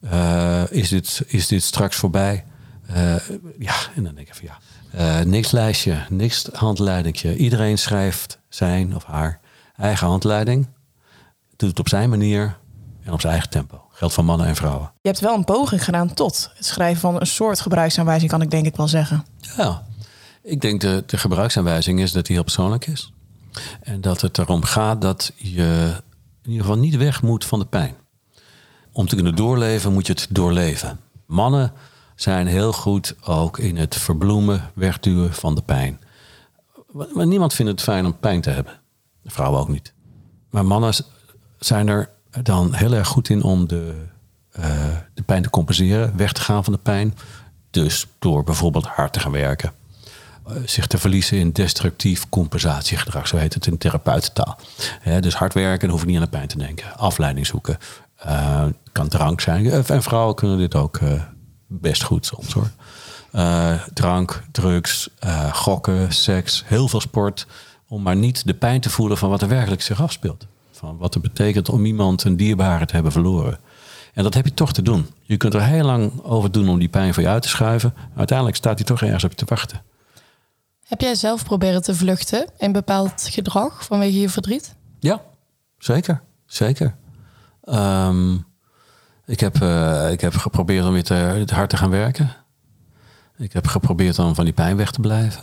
Eh, 0.00 0.62
is, 0.70 0.88
dit, 0.88 1.22
is 1.26 1.46
dit 1.46 1.62
straks 1.62 1.96
voorbij? 1.96 2.44
Eh, 2.86 3.14
ja, 3.58 3.74
en 3.94 4.04
dan 4.04 4.14
denk 4.14 4.28
ik 4.28 4.34
van 4.34 4.48
ja. 4.92 5.24
Niks 5.24 5.50
lijstje, 5.50 6.06
niks 6.08 6.48
handleidingje. 6.52 7.36
Iedereen 7.36 7.78
schrijft 7.78 8.38
zijn 8.48 8.94
of 8.96 9.04
haar 9.04 9.40
eigen 9.76 10.06
handleiding. 10.06 10.68
Doet 11.56 11.68
het 11.68 11.78
op 11.78 11.88
zijn 11.88 12.10
manier 12.10 12.56
en 13.02 13.12
op 13.12 13.20
zijn 13.20 13.32
eigen 13.32 13.50
tempo. 13.50 13.81
Geldt 14.02 14.16
voor 14.16 14.26
mannen 14.26 14.46
en 14.46 14.56
vrouwen. 14.56 14.92
Je 15.02 15.08
hebt 15.08 15.20
wel 15.20 15.34
een 15.34 15.44
poging 15.44 15.84
gedaan 15.84 16.14
tot 16.14 16.50
het 16.54 16.66
schrijven 16.66 17.00
van 17.00 17.20
een 17.20 17.26
soort 17.26 17.60
gebruiksaanwijzing, 17.60 18.30
kan 18.30 18.42
ik 18.42 18.50
denk 18.50 18.66
ik 18.66 18.76
wel 18.76 18.88
zeggen. 18.88 19.24
Ja, 19.56 19.82
ik 20.42 20.60
denk 20.60 20.80
de, 20.80 21.02
de 21.06 21.16
gebruiksaanwijzing 21.16 22.00
is 22.00 22.12
dat 22.12 22.26
die 22.26 22.34
heel 22.34 22.44
persoonlijk 22.44 22.86
is. 22.86 23.12
En 23.80 24.00
dat 24.00 24.20
het 24.20 24.38
erom 24.38 24.62
gaat 24.62 25.00
dat 25.00 25.32
je 25.36 25.94
in 26.42 26.50
ieder 26.50 26.66
geval 26.66 26.78
niet 26.78 26.96
weg 26.96 27.22
moet 27.22 27.44
van 27.44 27.58
de 27.58 27.64
pijn. 27.64 27.94
Om 28.92 29.06
te 29.06 29.14
kunnen 29.14 29.36
doorleven 29.36 29.92
moet 29.92 30.06
je 30.06 30.12
het 30.12 30.26
doorleven. 30.30 31.00
Mannen 31.26 31.72
zijn 32.14 32.46
heel 32.46 32.72
goed 32.72 33.14
ook 33.24 33.58
in 33.58 33.76
het 33.76 33.96
verbloemen, 33.96 34.70
wegduwen 34.74 35.32
van 35.32 35.54
de 35.54 35.62
pijn. 35.62 36.00
Maar 37.14 37.26
niemand 37.26 37.54
vindt 37.54 37.72
het 37.72 37.80
fijn 37.80 38.06
om 38.06 38.18
pijn 38.18 38.40
te 38.40 38.50
hebben. 38.50 38.80
Vrouwen 39.24 39.60
ook 39.60 39.68
niet. 39.68 39.92
Maar 40.50 40.66
mannen 40.66 40.94
zijn 41.58 41.88
er 41.88 42.10
dan 42.42 42.74
heel 42.74 42.92
erg 42.92 43.08
goed 43.08 43.28
in 43.28 43.42
om 43.42 43.68
de, 43.68 43.94
eh, 44.52 44.64
de 45.14 45.22
pijn 45.22 45.42
te 45.42 45.50
compenseren, 45.50 46.16
weg 46.16 46.32
te 46.32 46.40
gaan 46.40 46.64
van 46.64 46.72
de 46.72 46.78
pijn. 46.78 47.16
Dus 47.70 48.06
door 48.18 48.44
bijvoorbeeld 48.44 48.86
hard 48.86 49.12
te 49.12 49.20
gaan 49.20 49.32
werken. 49.32 49.72
Eh, 50.46 50.54
zich 50.64 50.86
te 50.86 50.98
verliezen 50.98 51.38
in 51.38 51.50
destructief 51.50 52.28
compensatiegedrag, 52.28 53.28
zo 53.28 53.36
heet 53.36 53.54
het 53.54 53.66
in 53.66 53.78
therapeutentaal. 53.78 54.58
Hè, 55.00 55.20
dus 55.20 55.34
hard 55.34 55.54
werken, 55.54 55.88
hoef 55.88 56.06
niet 56.06 56.16
aan 56.16 56.22
de 56.22 56.28
pijn 56.28 56.48
te 56.48 56.58
denken. 56.58 56.96
Afleiding 56.96 57.46
zoeken. 57.46 57.78
Eh, 58.16 58.64
kan 58.92 59.08
drank 59.08 59.40
zijn. 59.40 59.70
En 59.70 60.02
vrouwen 60.02 60.34
kunnen 60.34 60.58
dit 60.58 60.74
ook 60.74 61.00
best 61.66 62.02
goed 62.02 62.26
soms 62.26 62.52
hoor. 62.52 62.70
Drank, 63.92 64.42
drugs, 64.52 65.08
gokken, 65.52 66.12
seks, 66.12 66.62
heel 66.66 66.88
veel 66.88 67.00
sport. 67.00 67.46
Om 67.88 68.02
maar 68.02 68.16
niet 68.16 68.46
de 68.46 68.54
pijn 68.54 68.80
te 68.80 68.90
voelen 68.90 69.18
van 69.18 69.28
wat 69.28 69.42
er 69.42 69.48
werkelijk 69.48 69.82
zich 69.82 70.02
afspeelt. 70.02 70.46
Van 70.82 70.96
wat 70.96 71.14
het 71.14 71.22
betekent 71.22 71.68
om 71.68 71.84
iemand 71.84 72.24
een 72.24 72.36
dierbare 72.36 72.86
te 72.86 72.94
hebben 72.94 73.12
verloren. 73.12 73.58
En 74.14 74.22
dat 74.22 74.34
heb 74.34 74.44
je 74.44 74.54
toch 74.54 74.72
te 74.72 74.82
doen. 74.82 75.06
Je 75.22 75.36
kunt 75.36 75.54
er 75.54 75.62
heel 75.62 75.84
lang 75.84 76.22
over 76.22 76.52
doen 76.52 76.68
om 76.68 76.78
die 76.78 76.88
pijn 76.88 77.14
voor 77.14 77.22
je 77.22 77.28
uit 77.28 77.42
te 77.42 77.48
schuiven. 77.48 77.94
Uiteindelijk 78.16 78.56
staat 78.56 78.76
hij 78.76 78.84
toch 78.84 79.02
ergens 79.02 79.24
op 79.24 79.30
je 79.30 79.36
te 79.36 79.44
wachten. 79.48 79.82
Heb 80.84 81.00
jij 81.00 81.14
zelf 81.14 81.44
proberen 81.44 81.82
te 81.82 81.94
vluchten 81.94 82.48
in 82.58 82.72
bepaald 82.72 83.28
gedrag 83.30 83.84
vanwege 83.84 84.20
je 84.20 84.28
verdriet? 84.28 84.74
Ja, 84.98 85.22
zeker. 85.78 86.22
Zeker. 86.46 86.94
Ehm, 87.64 88.34
ik, 89.26 89.40
heb, 89.40 89.62
eh, 89.62 90.10
ik 90.10 90.20
heb 90.20 90.34
geprobeerd 90.34 90.86
om 90.86 90.92
weer 90.92 91.04
te, 91.04 91.54
hard 91.54 91.70
te 91.70 91.76
gaan 91.76 91.90
werken. 91.90 92.30
Ik 93.36 93.52
heb 93.52 93.66
geprobeerd 93.66 94.18
om 94.18 94.34
van 94.34 94.44
die 94.44 94.54
pijn 94.54 94.76
weg 94.76 94.90
te 94.90 95.00
blijven. 95.00 95.42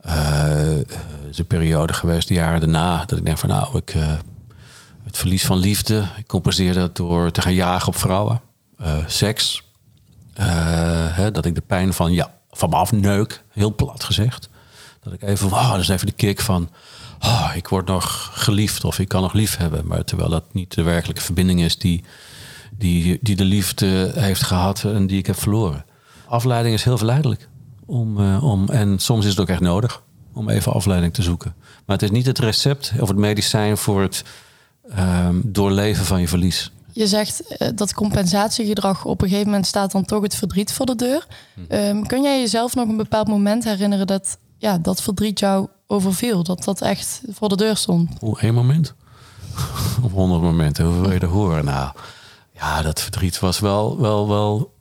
Eh, 0.00 0.72
eh, 0.72 0.78
het 0.78 1.30
is 1.30 1.38
een 1.38 1.46
periode 1.46 1.92
geweest, 1.92 2.28
de 2.28 2.34
jaren 2.34 2.60
daarna, 2.60 3.04
dat 3.04 3.18
ik 3.18 3.24
denk 3.24 3.38
van 3.38 3.48
nou, 3.48 3.76
ik, 3.76 3.90
eh, 3.90 4.12
het 5.08 5.16
verlies 5.16 5.44
van 5.44 5.58
liefde, 5.58 6.04
ik 6.16 6.26
compenseer 6.26 6.74
dat 6.74 6.96
door 6.96 7.30
te 7.30 7.42
gaan 7.42 7.54
jagen 7.54 7.88
op 7.88 7.96
vrouwen. 7.96 8.40
Eh, 8.78 8.96
seks. 9.06 9.62
Eh, 10.34 10.46
hè, 11.16 11.30
dat 11.30 11.44
ik 11.44 11.54
de 11.54 11.60
pijn 11.60 11.92
van, 11.92 12.12
ja, 12.12 12.34
van 12.50 12.70
me 12.70 12.76
afneuk, 12.76 13.42
heel 13.52 13.74
plat 13.74 14.04
gezegd. 14.04 14.48
Dat 15.02 15.12
ik 15.12 15.22
even, 15.22 15.46
oh, 15.46 15.70
dat 15.70 15.80
is 15.80 15.88
even 15.88 16.06
de 16.06 16.12
kick 16.12 16.40
van, 16.40 16.70
oh, 17.20 17.50
ik 17.54 17.68
word 17.68 17.86
nog 17.86 18.30
geliefd 18.32 18.84
of 18.84 18.98
ik 18.98 19.08
kan 19.08 19.22
nog 19.22 19.32
lief 19.32 19.56
hebben. 19.56 19.86
Maar 19.86 20.04
terwijl 20.04 20.28
dat 20.28 20.44
niet 20.52 20.74
de 20.74 20.82
werkelijke 20.82 21.22
verbinding 21.22 21.60
is 21.60 21.78
die, 21.78 22.04
die, 22.70 23.18
die 23.20 23.36
de 23.36 23.44
liefde 23.44 24.12
heeft 24.14 24.42
gehad 24.42 24.84
en 24.84 25.06
die 25.06 25.18
ik 25.18 25.26
heb 25.26 25.38
verloren. 25.40 25.84
Afleiding 26.26 26.74
is 26.74 26.84
heel 26.84 26.98
verleidelijk. 26.98 27.48
Om, 27.86 28.20
eh, 28.20 28.44
om, 28.44 28.68
en 28.68 28.98
soms 28.98 29.24
is 29.24 29.30
het 29.30 29.40
ook 29.40 29.48
echt 29.48 29.60
nodig 29.60 30.02
om 30.32 30.48
even 30.48 30.72
afleiding 30.72 31.14
te 31.14 31.22
zoeken. 31.22 31.54
Maar 31.86 31.96
het 31.96 32.02
is 32.04 32.10
niet 32.10 32.26
het 32.26 32.38
recept 32.38 32.92
of 33.00 33.08
het 33.08 33.16
medicijn 33.16 33.76
voor 33.76 34.02
het 34.02 34.24
ehm, 34.90 35.40
doorleven 35.44 36.04
van 36.04 36.20
je 36.20 36.28
verlies. 36.28 36.70
Je 36.92 37.06
zegt 37.06 37.40
eh, 37.40 37.68
dat 37.74 37.94
compensatiegedrag 37.94 39.04
op 39.04 39.22
een 39.22 39.28
gegeven 39.28 39.48
moment 39.48 39.66
staat 39.66 39.92
dan 39.92 40.04
toch 40.04 40.22
het 40.22 40.34
verdriet 40.34 40.72
voor 40.72 40.86
de 40.86 40.94
deur. 40.94 41.26
Ehm, 41.68 42.02
kun 42.02 42.22
jij 42.22 42.40
jezelf 42.40 42.74
nog 42.74 42.88
een 42.88 42.96
bepaald 42.96 43.28
moment 43.28 43.64
herinneren 43.64 44.06
dat 44.06 44.38
ja, 44.58 44.78
dat 44.78 45.02
verdriet 45.02 45.38
jou 45.38 45.68
overviel? 45.86 46.42
Dat 46.42 46.64
dat 46.64 46.80
echt 46.80 47.20
voor 47.28 47.48
de 47.48 47.56
deur 47.56 47.76
stond? 47.76 48.10
Hoe 48.20 48.40
één 48.40 48.54
moment? 48.54 48.94
Of 50.04 50.12
honderd 50.12 50.42
momenten, 50.42 50.84
hoe 50.84 51.00
wil 51.00 51.12
je 51.12 51.18
dat 51.18 51.30
horen? 51.30 51.64
Nou, 51.64 51.92
ja, 52.52 52.82
dat 52.82 53.00
verdriet 53.00 53.38
was 53.38 53.58
wel, 53.58 54.00
wel, 54.00 54.28
wel 54.28 54.72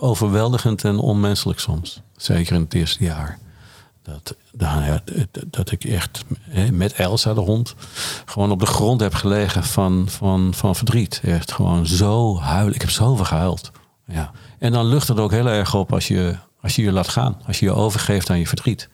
overweldigend 0.00 0.84
en 0.84 0.98
onmenselijk 0.98 1.60
soms. 1.60 2.02
Zeker 2.16 2.54
in 2.54 2.60
het 2.60 2.74
eerste 2.74 3.04
jaar. 3.04 3.38
Dat, 4.12 4.36
nou 4.52 4.98
dat- 5.30 5.44
dat 5.52 5.70
ik 5.70 5.84
echt 5.84 6.24
hè, 6.40 6.72
met 6.72 6.92
Elsa, 6.92 7.34
de 7.34 7.40
hond, 7.40 7.74
gewoon 8.24 8.50
op 8.50 8.60
de 8.60 8.66
grond 8.66 9.00
heb 9.00 9.14
gelegen 9.14 9.64
van, 9.64 10.04
van, 10.08 10.54
van 10.54 10.74
verdriet. 10.76 11.20
Echt 11.24 11.52
gewoon 11.52 11.86
zo 11.86 12.38
huilen. 12.38 12.74
Ik 12.74 12.80
heb 12.80 12.90
zoveel 12.90 13.24
gehuild. 13.24 13.70
Ja. 14.06 14.30
En 14.58 14.72
dan 14.72 14.86
lucht 14.86 15.08
het 15.08 15.18
ook 15.20 15.30
heel 15.30 15.48
erg 15.48 15.74
op 15.74 15.92
als 15.92 16.08
je, 16.08 16.36
als 16.60 16.76
je 16.76 16.82
je 16.82 16.92
laat 16.92 17.08
gaan. 17.08 17.40
Als 17.46 17.58
je 17.58 17.66
je 17.66 17.72
overgeeft 17.72 18.30
aan 18.30 18.38
je 18.38 18.46
verdriet. 18.46 18.88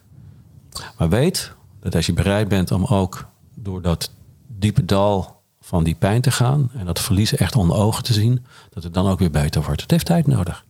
Maar 0.98 1.08
weet 1.08 1.52
dat 1.80 1.94
als 1.94 2.06
je 2.06 2.12
bereid 2.12 2.48
bent 2.48 2.70
om 2.70 2.84
ook 2.84 3.26
door 3.54 3.82
dat 3.82 4.10
diepe 4.46 4.84
dal 4.84 5.40
van 5.60 5.84
die 5.84 5.94
pijn 5.94 6.20
te 6.20 6.30
gaan 6.30 6.70
en 6.74 6.86
dat 6.86 7.00
verlies 7.00 7.34
echt 7.34 7.56
onder 7.56 7.76
ogen 7.76 8.02
te 8.02 8.12
zien, 8.12 8.44
dat 8.70 8.82
het 8.82 8.94
dan 8.94 9.06
ook 9.08 9.18
weer 9.18 9.30
beter 9.30 9.62
wordt. 9.62 9.80
Het 9.80 9.90
heeft 9.90 10.06
tijd 10.06 10.26
nodig. 10.26 10.64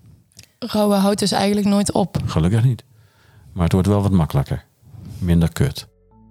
Rouwen 0.58 0.98
houdt 1.00 1.18
dus 1.18 1.32
eigenlijk 1.32 1.66
nooit 1.66 1.92
op. 1.92 2.16
Gelukkig 2.26 2.64
niet. 2.64 2.84
Maar 3.52 3.64
het 3.64 3.72
wordt 3.72 3.88
wel 3.88 4.02
wat 4.02 4.10
makkelijker. 4.10 4.64
Minder 5.18 5.52
kut. 5.52 5.88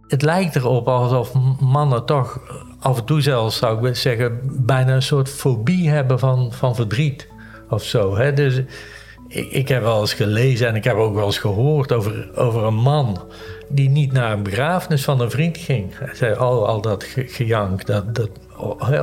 Het 0.07 0.21
lijkt 0.21 0.55
erop 0.55 0.87
alsof 0.87 1.33
mannen 1.59 2.05
toch 2.05 2.39
af 2.79 2.97
en 2.97 3.05
toe 3.05 3.21
zou 3.21 3.87
ik 3.87 3.95
zeggen, 3.95 4.39
bijna 4.43 4.93
een 4.95 5.01
soort 5.01 5.29
fobie 5.29 5.89
hebben 5.89 6.19
van, 6.19 6.51
van 6.53 6.75
verdriet 6.75 7.27
of 7.69 7.83
zo. 7.83 8.15
Hè? 8.17 8.33
Dus 8.33 8.61
ik, 9.27 9.51
ik 9.51 9.67
heb 9.67 9.81
wel 9.81 10.01
eens 10.01 10.13
gelezen 10.13 10.67
en 10.67 10.75
ik 10.75 10.83
heb 10.83 10.95
ook 10.95 11.15
wel 11.15 11.25
eens 11.25 11.37
gehoord 11.37 11.91
over, 11.91 12.31
over 12.35 12.63
een 12.63 12.75
man 12.75 13.21
die 13.69 13.89
niet 13.89 14.11
naar 14.11 14.31
een 14.31 14.43
begrafenis 14.43 15.03
van 15.03 15.21
een 15.21 15.31
vriend 15.31 15.57
ging. 15.57 15.91
Hij 15.93 16.15
zei 16.15 16.35
al, 16.35 16.67
al 16.67 16.81
dat 16.81 17.03
ge- 17.03 17.27
gejank, 17.27 17.85
dat, 17.85 18.15
dat, 18.15 18.29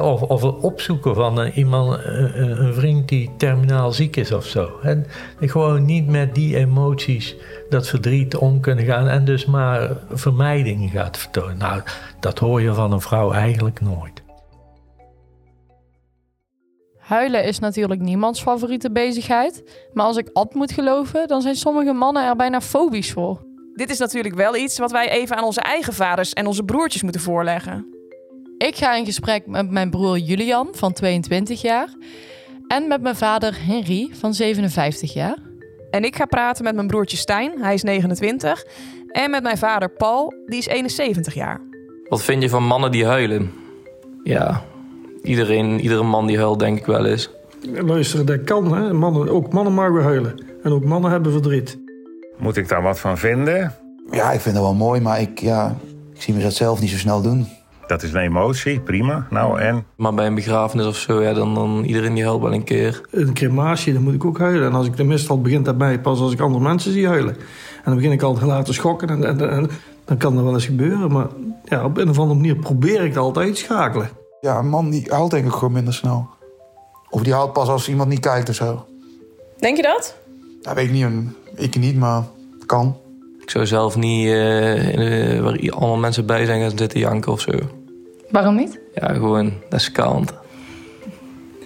of, 0.00 0.22
of 0.22 0.42
het 0.42 0.60
opzoeken 0.60 1.14
van 1.14 1.38
een, 1.38 1.52
iemand, 1.52 1.98
een, 2.04 2.64
een 2.64 2.74
vriend 2.74 3.08
die 3.08 3.30
terminaal 3.36 3.92
ziek 3.92 4.16
is 4.16 4.32
of 4.32 4.44
zo. 4.44 4.70
Hè? 4.82 4.94
Gewoon 5.40 5.84
niet 5.84 6.06
met 6.06 6.34
die 6.34 6.56
emoties 6.56 7.36
dat 7.68 7.88
verdriet 7.88 8.36
om 8.36 8.60
kunnen 8.60 8.84
gaan 8.84 9.08
en 9.08 9.24
dus 9.24 9.46
maar 9.46 9.96
vermijding 10.10 10.90
gaat 10.90 11.18
vertonen. 11.18 11.58
Nou, 11.58 11.82
dat 12.20 12.38
hoor 12.38 12.60
je 12.60 12.74
van 12.74 12.92
een 12.92 13.00
vrouw 13.00 13.32
eigenlijk 13.32 13.80
nooit. 13.80 14.22
Huilen 16.98 17.44
is 17.44 17.58
natuurlijk 17.58 18.00
niemands 18.00 18.40
favoriete 18.42 18.90
bezigheid. 18.90 19.62
Maar 19.92 20.04
als 20.04 20.16
ik 20.16 20.30
Ad 20.32 20.54
moet 20.54 20.72
geloven, 20.72 21.28
dan 21.28 21.42
zijn 21.42 21.54
sommige 21.54 21.92
mannen 21.92 22.26
er 22.26 22.36
bijna 22.36 22.60
fobisch 22.60 23.12
voor. 23.12 23.46
Dit 23.74 23.90
is 23.90 23.98
natuurlijk 23.98 24.34
wel 24.34 24.56
iets 24.56 24.78
wat 24.78 24.90
wij 24.90 25.10
even 25.10 25.36
aan 25.36 25.44
onze 25.44 25.60
eigen 25.60 25.92
vaders 25.92 26.32
en 26.32 26.46
onze 26.46 26.62
broertjes 26.62 27.02
moeten 27.02 27.20
voorleggen. 27.20 27.97
Ik 28.58 28.76
ga 28.76 28.96
in 28.96 29.04
gesprek 29.04 29.46
met 29.46 29.70
mijn 29.70 29.90
broer 29.90 30.18
Julian 30.18 30.68
van 30.70 30.92
22 30.92 31.62
jaar 31.62 31.88
en 32.68 32.88
met 32.88 33.02
mijn 33.02 33.16
vader 33.16 33.56
Henry 33.66 34.10
van 34.12 34.34
57 34.34 35.12
jaar. 35.12 35.36
En 35.90 36.04
ik 36.04 36.16
ga 36.16 36.24
praten 36.24 36.64
met 36.64 36.74
mijn 36.74 36.86
broertje 36.86 37.16
Stijn, 37.16 37.52
hij 37.60 37.74
is 37.74 37.82
29. 37.82 38.64
En 39.08 39.30
met 39.30 39.42
mijn 39.42 39.58
vader 39.58 39.90
Paul, 39.90 40.34
die 40.46 40.58
is 40.58 40.66
71 40.66 41.34
jaar. 41.34 41.60
Wat 42.08 42.22
vind 42.22 42.42
je 42.42 42.48
van 42.48 42.64
mannen 42.64 42.90
die 42.90 43.06
huilen? 43.06 43.50
Ja, 44.22 44.64
iedereen, 45.22 45.80
iedere 45.80 46.02
man 46.02 46.26
die 46.26 46.36
huilt 46.36 46.58
denk 46.58 46.78
ik 46.78 46.86
wel 46.86 47.06
eens. 47.06 47.30
Luister, 47.62 48.26
dat 48.26 48.44
kan. 48.44 48.74
Hè? 48.74 48.92
Mannen, 48.92 49.28
ook 49.28 49.52
mannen 49.52 49.74
mogen 49.74 50.02
huilen. 50.02 50.44
En 50.62 50.72
ook 50.72 50.84
mannen 50.84 51.10
hebben 51.10 51.32
verdriet. 51.32 51.78
Moet 52.38 52.56
ik 52.56 52.68
daar 52.68 52.82
wat 52.82 53.00
van 53.00 53.18
vinden? 53.18 53.74
Ja, 54.10 54.32
ik 54.32 54.40
vind 54.40 54.54
dat 54.54 54.64
wel 54.64 54.74
mooi, 54.74 55.00
maar 55.00 55.20
ik, 55.20 55.40
ja, 55.40 55.76
ik 56.14 56.22
zie 56.22 56.34
me 56.34 56.42
dat 56.42 56.54
zelf 56.54 56.80
niet 56.80 56.90
zo 56.90 56.96
snel 56.96 57.22
doen. 57.22 57.46
Dat 57.88 58.02
is 58.02 58.12
een 58.12 58.20
emotie, 58.20 58.80
prima. 58.80 59.26
Nou 59.30 59.60
en? 59.60 59.84
Maar 59.96 60.14
bij 60.14 60.26
een 60.26 60.34
begrafenis 60.34 60.86
of 60.86 60.96
zo, 60.96 61.22
ja, 61.22 61.32
dan, 61.32 61.54
dan 61.54 61.84
iedereen 61.84 62.14
die 62.14 62.24
huilt 62.24 62.42
wel 62.42 62.52
een 62.52 62.64
keer. 62.64 63.00
Een 63.10 63.34
crematie, 63.34 63.92
dan 63.92 64.02
moet 64.02 64.14
ik 64.14 64.24
ook 64.24 64.38
huilen. 64.38 64.68
En 64.68 64.74
als 64.74 64.86
ik 64.86 64.96
de 64.96 65.04
meestal 65.04 65.40
begint 65.40 65.64
dat 65.64 65.78
bij 65.78 66.00
pas 66.00 66.20
als 66.20 66.32
ik 66.32 66.40
andere 66.40 66.64
mensen 66.64 66.92
zie 66.92 67.06
huilen. 67.06 67.34
En 67.34 67.84
dan 67.84 67.94
begin 67.94 68.12
ik 68.12 68.22
al 68.22 68.34
te 68.34 68.46
laten 68.46 68.74
schokken 68.74 69.08
en, 69.08 69.24
en, 69.24 69.50
en 69.50 69.70
dan 70.04 70.16
kan 70.16 70.34
dat 70.34 70.44
wel 70.44 70.54
eens 70.54 70.64
gebeuren. 70.64 71.12
Maar 71.12 71.26
ja, 71.64 71.84
op 71.84 71.96
een 71.96 72.08
of 72.08 72.18
andere 72.18 72.38
manier 72.38 72.56
probeer 72.56 73.00
ik 73.00 73.08
het 73.08 73.16
altijd 73.16 73.54
te 73.54 73.60
schakelen. 73.60 74.08
Ja, 74.40 74.58
een 74.58 74.68
man 74.68 74.90
die 74.90 75.06
huilt 75.08 75.30
denk 75.30 75.46
ik 75.46 75.52
gewoon 75.52 75.72
minder 75.72 75.94
snel. 75.94 76.28
Of 77.10 77.22
die 77.22 77.32
huilt 77.32 77.52
pas 77.52 77.68
als 77.68 77.88
iemand 77.88 78.08
niet 78.08 78.20
kijkt 78.20 78.48
of 78.48 78.54
zo. 78.54 78.86
Denk 79.58 79.76
je 79.76 79.82
dat? 79.82 80.16
Dat 80.62 80.74
weet 80.74 80.84
ik 80.86 80.92
niet. 80.92 81.06
Ik 81.54 81.78
niet, 81.78 81.96
maar 81.96 82.22
het 82.58 82.66
kan. 82.66 82.96
Ik 83.42 83.50
zou 83.50 83.66
zelf 83.66 83.96
niet 83.96 84.26
eh, 84.26 85.40
waar 85.40 85.70
allemaal 85.70 85.96
mensen 85.96 86.26
bij 86.26 86.44
zijn 86.44 86.60
gaan 86.60 86.78
zitten 86.78 87.00
janken 87.00 87.32
of 87.32 87.40
zo. 87.40 87.52
Waarom 88.30 88.56
niet? 88.56 88.78
Ja, 88.94 89.12
gewoon, 89.12 89.52
dat 89.68 89.80
is 89.80 89.92
kant. 89.92 90.32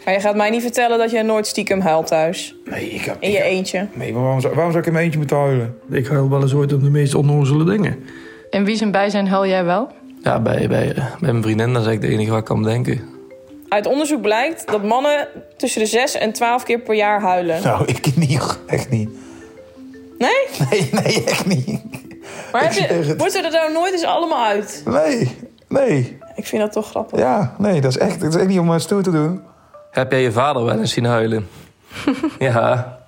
Maar 0.04 0.14
je 0.14 0.20
gaat 0.20 0.36
mij 0.36 0.50
niet 0.50 0.62
vertellen 0.62 0.98
dat 0.98 1.10
jij 1.10 1.22
nooit 1.22 1.46
stiekem 1.46 1.80
huilt 1.80 2.06
thuis. 2.06 2.56
Nee, 2.64 2.90
ik 2.90 3.00
heb... 3.00 3.16
In 3.20 3.30
je 3.30 3.42
eentje. 3.42 3.86
Nee, 3.94 4.12
maar 4.12 4.22
waarom 4.22 4.40
zou, 4.40 4.54
waarom 4.54 4.72
zou 4.72 4.82
ik 4.82 4.88
in 4.88 4.92
mijn 4.92 5.04
eentje 5.04 5.18
moeten 5.18 5.36
huilen? 5.36 5.78
Ik 5.90 6.06
huil 6.06 6.30
wel 6.30 6.42
eens 6.42 6.54
ooit 6.54 6.72
om 6.72 6.82
de 6.82 6.90
meest 6.90 7.14
onnozele 7.14 7.64
dingen. 7.64 8.04
In 8.50 8.64
wie 8.64 8.76
zijn 8.76 8.90
bijzijn 8.90 9.28
huil 9.28 9.46
jij 9.46 9.64
wel? 9.64 9.88
Ja, 10.22 10.40
bij, 10.40 10.68
bij, 10.68 10.94
bij 10.94 11.32
mijn 11.32 11.42
vriendin, 11.42 11.72
dat 11.72 11.82
is 11.82 11.86
eigenlijk 11.86 12.00
de 12.00 12.08
enige 12.08 12.30
wat 12.30 12.38
ik 12.38 12.44
kan 12.44 12.62
bedenken. 12.62 13.00
Uit 13.68 13.86
onderzoek 13.86 14.20
blijkt 14.20 14.66
dat 14.66 14.82
mannen 14.82 15.28
tussen 15.56 15.80
de 15.80 15.86
6 15.86 16.14
en 16.14 16.32
12 16.32 16.62
keer 16.62 16.78
per 16.78 16.94
jaar 16.94 17.20
huilen. 17.20 17.62
Nou, 17.62 17.84
ik 17.86 18.16
niet. 18.16 18.58
Echt 18.66 18.90
niet. 18.90 19.08
Nee? 20.18 20.68
Nee, 20.70 20.88
nee, 20.92 21.24
echt 21.24 21.46
niet. 21.46 21.80
Maar 22.52 22.62
heb 22.62 22.72
je, 22.72 22.82
het. 22.82 23.18
wordt 23.18 23.34
er 23.34 23.50
nou 23.50 23.72
nooit 23.72 23.92
eens 23.92 24.04
allemaal 24.04 24.44
uit? 24.44 24.82
Nee, 24.84 25.36
nee. 25.72 26.18
Ik 26.34 26.46
vind 26.46 26.62
dat 26.62 26.72
toch 26.72 26.88
grappig. 26.88 27.18
Ja, 27.18 27.54
nee, 27.58 27.80
dat 27.80 27.90
is 27.90 27.98
echt, 27.98 28.20
dat 28.20 28.34
is 28.34 28.40
echt 28.40 28.48
niet 28.48 28.58
om 28.58 28.66
maar 28.66 28.80
stoer 28.80 29.02
te 29.02 29.10
doen. 29.10 29.42
Heb 29.90 30.10
jij 30.10 30.22
je 30.22 30.32
vader 30.32 30.64
wel 30.64 30.78
eens 30.78 30.92
zien 30.92 31.04
huilen? 31.04 31.48
ja, 32.38 32.98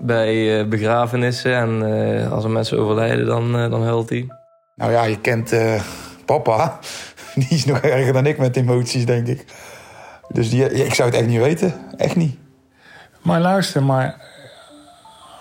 bij 0.00 0.60
eh, 0.60 0.68
begrafenissen 0.68 1.54
en 1.54 1.82
eh, 2.22 2.32
als 2.32 2.44
er 2.44 2.50
mensen 2.50 2.78
overlijden, 2.78 3.26
dan, 3.26 3.56
eh, 3.56 3.70
dan 3.70 3.82
huilt 3.82 4.08
hij. 4.08 4.28
Nou 4.76 4.92
ja, 4.92 5.04
je 5.04 5.20
kent 5.20 5.52
eh, 5.52 5.82
papa. 6.24 6.78
Die 7.34 7.48
is 7.48 7.64
nog 7.64 7.78
erger 7.78 8.12
dan 8.12 8.26
ik 8.26 8.38
met 8.38 8.56
emoties, 8.56 9.06
denk 9.06 9.26
ik. 9.26 9.44
Dus 10.28 10.50
die, 10.50 10.84
ik 10.84 10.94
zou 10.94 11.08
het 11.08 11.18
echt 11.18 11.28
niet 11.28 11.40
weten. 11.40 11.74
Echt 11.96 12.16
niet. 12.16 12.38
Maar 13.22 13.40
luister, 13.40 13.82
maar 13.82 14.16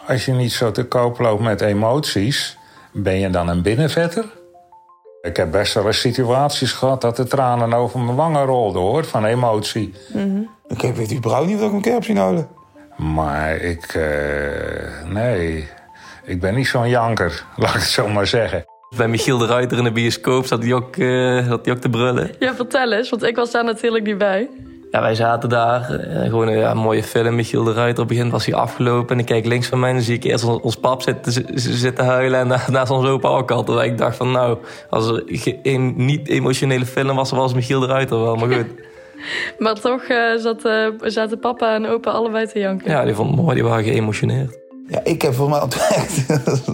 als 0.07 0.25
je 0.25 0.31
niet 0.31 0.51
zo 0.51 0.71
te 0.71 0.83
koop 0.83 1.19
loopt 1.19 1.41
met 1.41 1.61
emoties, 1.61 2.57
ben 2.93 3.19
je 3.19 3.29
dan 3.29 3.47
een 3.47 3.61
binnenvetter? 3.61 4.25
Ik 5.25 5.37
heb 5.37 5.51
best 5.51 5.73
wel 5.73 5.85
eens 5.85 5.99
situaties 5.99 6.71
gehad 6.71 7.01
dat 7.01 7.15
de 7.15 7.23
tranen 7.27 7.73
over 7.73 7.99
mijn 7.99 8.15
wangen 8.15 8.45
rolden 8.45 8.81
hoor, 8.81 9.05
van 9.05 9.25
emotie. 9.25 9.93
Ik 10.67 10.81
heb- 10.81 10.95
weet 10.95 11.13
überhaupt 11.13 11.47
niet 11.47 11.59
of 11.61 11.67
ik 11.67 11.73
een 11.73 11.81
keer 11.81 11.93
heb 11.93 12.03
zien 12.03 12.17
huilen. 12.17 12.47
Maar 12.97 13.55
ik, 13.55 13.93
eh, 13.93 15.09
nee, 15.11 15.67
ik 16.23 16.39
ben 16.39 16.55
niet 16.55 16.67
zo'n 16.67 16.89
janker, 16.89 17.43
laat 17.55 17.69
ik 17.75 17.79
het 17.81 17.89
zo 17.89 18.07
maar 18.07 18.27
zeggen. 18.27 18.65
Bij 18.97 19.07
Michiel 19.07 19.37
de 19.37 19.45
Ruiter 19.45 19.77
in 19.77 19.83
de 19.83 19.91
bioscoop 19.91 20.45
zat 20.45 20.63
hij 20.63 20.73
ook, 20.73 20.95
eh, 20.97 21.47
zat 21.47 21.65
hij 21.65 21.73
ook 21.73 21.81
te 21.81 21.89
brullen. 21.89 22.31
Ja, 22.39 22.55
vertel 22.55 22.91
eens, 22.93 23.09
want 23.09 23.23
ik 23.23 23.35
was 23.35 23.51
daar 23.51 23.63
natuurlijk 23.63 24.03
niet 24.05 24.17
bij. 24.17 24.49
Ja, 24.95 25.01
wij 25.01 25.15
zaten 25.15 25.49
daar. 25.49 25.89
eh, 25.91 26.29
gewoon 26.29 26.47
een 26.47 26.57
ja, 26.57 26.73
mooie 26.73 27.03
film. 27.03 27.35
Michiel 27.35 27.63
de 27.63 27.73
Ruiter. 27.73 28.03
Op 28.03 28.09
het 28.09 28.17
begin 28.17 28.31
was 28.31 28.45
hij 28.45 28.55
afgelopen. 28.55 29.15
En 29.15 29.19
ik 29.19 29.25
kijk 29.25 29.45
links 29.45 29.67
van 29.67 29.79
mij 29.79 29.89
en 29.89 29.95
dan 29.95 30.03
zie 30.03 30.15
ik 30.15 30.23
eerst 30.23 30.43
ons, 30.43 30.61
ons 30.61 30.75
pap 30.75 31.01
zitten, 31.55 32.05
huilen. 32.05 32.39
En 32.39 32.47
na- 32.47 32.61
naast 32.71 32.91
ons 32.91 33.07
opa 33.07 33.27
ook 33.29 33.51
al. 33.51 33.63
Terwijl 33.63 33.91
ik 33.91 33.97
dacht 33.97 34.15
van 34.17 34.31
nou, 34.31 34.57
als 34.89 35.07
er 35.07 35.23
ge- 35.25 35.59
een 35.63 35.93
niet-emotionele 35.97 36.85
film 36.85 37.15
was, 37.15 37.31
was 37.31 37.53
Michiel 37.53 37.79
de 37.79 37.85
Ruiter 37.85 38.19
wel. 38.21 38.35
Maar 38.35 38.51
goed. 38.51 38.65
Maar 39.59 39.73
toch 39.79 40.01
eh, 40.03 40.17
zat, 40.37 40.65
eh, 40.65 40.87
zaten 40.99 41.39
papa 41.39 41.75
en 41.75 41.87
opa 41.87 42.11
allebei 42.11 42.47
te 42.47 42.59
janken. 42.59 42.91
Ja, 42.91 43.03
die 43.05 43.13
vond 43.13 43.29
het 43.31 43.39
mooi. 43.41 43.53
Die 43.55 43.63
waren 43.63 43.83
geëmotioneerd. 43.83 44.57
Ja, 44.87 44.99
ik 45.03 45.21
heb 45.21 45.33
voor 45.33 45.49
mij 45.49 45.59
echt... 45.89 46.25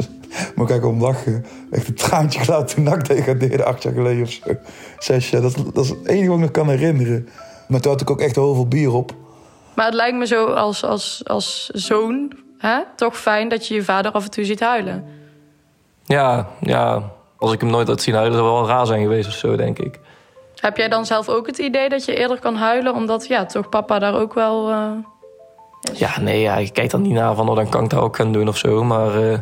Moet 0.55 0.69
ik 0.69 0.85
om 0.85 1.01
lachen. 1.01 1.45
Echt 1.71 1.87
een 1.87 1.95
traantje 1.95 2.39
gelaten 2.39 2.75
toen 2.75 2.83
NAC 2.83 3.07
degradeerde 3.07 3.63
acht 3.63 3.83
jaar 3.83 3.93
geleden 3.93 4.23
of 4.23 4.29
zo. 4.29 4.41
Zes 4.99 5.29
jaar. 5.29 5.41
Dat, 5.41 5.55
is- 5.57 5.63
dat 5.73 5.83
is 5.83 5.89
het 5.89 6.07
enige 6.07 6.27
wat 6.29 6.37
ik 6.37 6.43
me 6.43 6.51
kan 6.51 6.69
herinneren. 6.69 7.27
Maar 7.71 7.79
toen 7.81 7.91
had 7.91 8.01
ik 8.01 8.09
ook 8.09 8.21
echt 8.21 8.35
heel 8.35 8.53
veel 8.53 8.67
bier 8.67 8.93
op. 8.93 9.11
Maar 9.75 9.85
het 9.85 9.93
lijkt 9.93 10.17
me 10.17 10.27
zo 10.27 10.45
als, 10.45 10.83
als, 10.83 11.21
als 11.25 11.69
zoon 11.73 12.31
hè, 12.57 12.79
toch 12.95 13.17
fijn 13.17 13.49
dat 13.49 13.67
je 13.67 13.73
je 13.73 13.83
vader 13.83 14.11
af 14.11 14.23
en 14.23 14.31
toe 14.31 14.45
ziet 14.45 14.59
huilen. 14.59 15.05
Ja, 16.03 16.47
ja. 16.61 17.11
Als 17.37 17.51
ik 17.53 17.61
hem 17.61 17.69
nooit 17.69 17.87
had 17.87 18.01
zien 18.01 18.15
huilen, 18.15 18.37
zou 18.37 18.47
het 18.47 18.57
wel 18.57 18.67
raar 18.67 18.85
zijn 18.85 19.01
geweest 19.01 19.27
of 19.27 19.33
zo, 19.33 19.55
denk 19.55 19.79
ik. 19.79 19.99
Heb 20.55 20.77
jij 20.77 20.87
dan 20.89 21.05
zelf 21.05 21.29
ook 21.29 21.47
het 21.47 21.57
idee 21.57 21.89
dat 21.89 22.05
je 22.05 22.15
eerder 22.15 22.39
kan 22.39 22.55
huilen, 22.55 22.93
omdat 22.93 23.27
ja, 23.27 23.45
toch 23.45 23.69
papa 23.69 23.99
daar 23.99 24.15
ook 24.15 24.33
wel. 24.33 24.69
eh, 24.69 24.91
Ja, 25.93 26.19
nee, 26.19 26.41
ja, 26.41 26.55
ik 26.55 26.73
kijk 26.73 26.89
dan 26.89 27.01
niet 27.01 27.13
naar 27.13 27.35
van, 27.35 27.49
oh, 27.49 27.55
dan 27.55 27.69
kan 27.69 27.83
ik 27.83 27.89
dat 27.89 27.99
ook 28.01 28.15
gaan 28.15 28.31
doen 28.31 28.47
of 28.47 28.57
zo. 28.57 28.83
Maar 28.83 29.15
eh, 29.15 29.33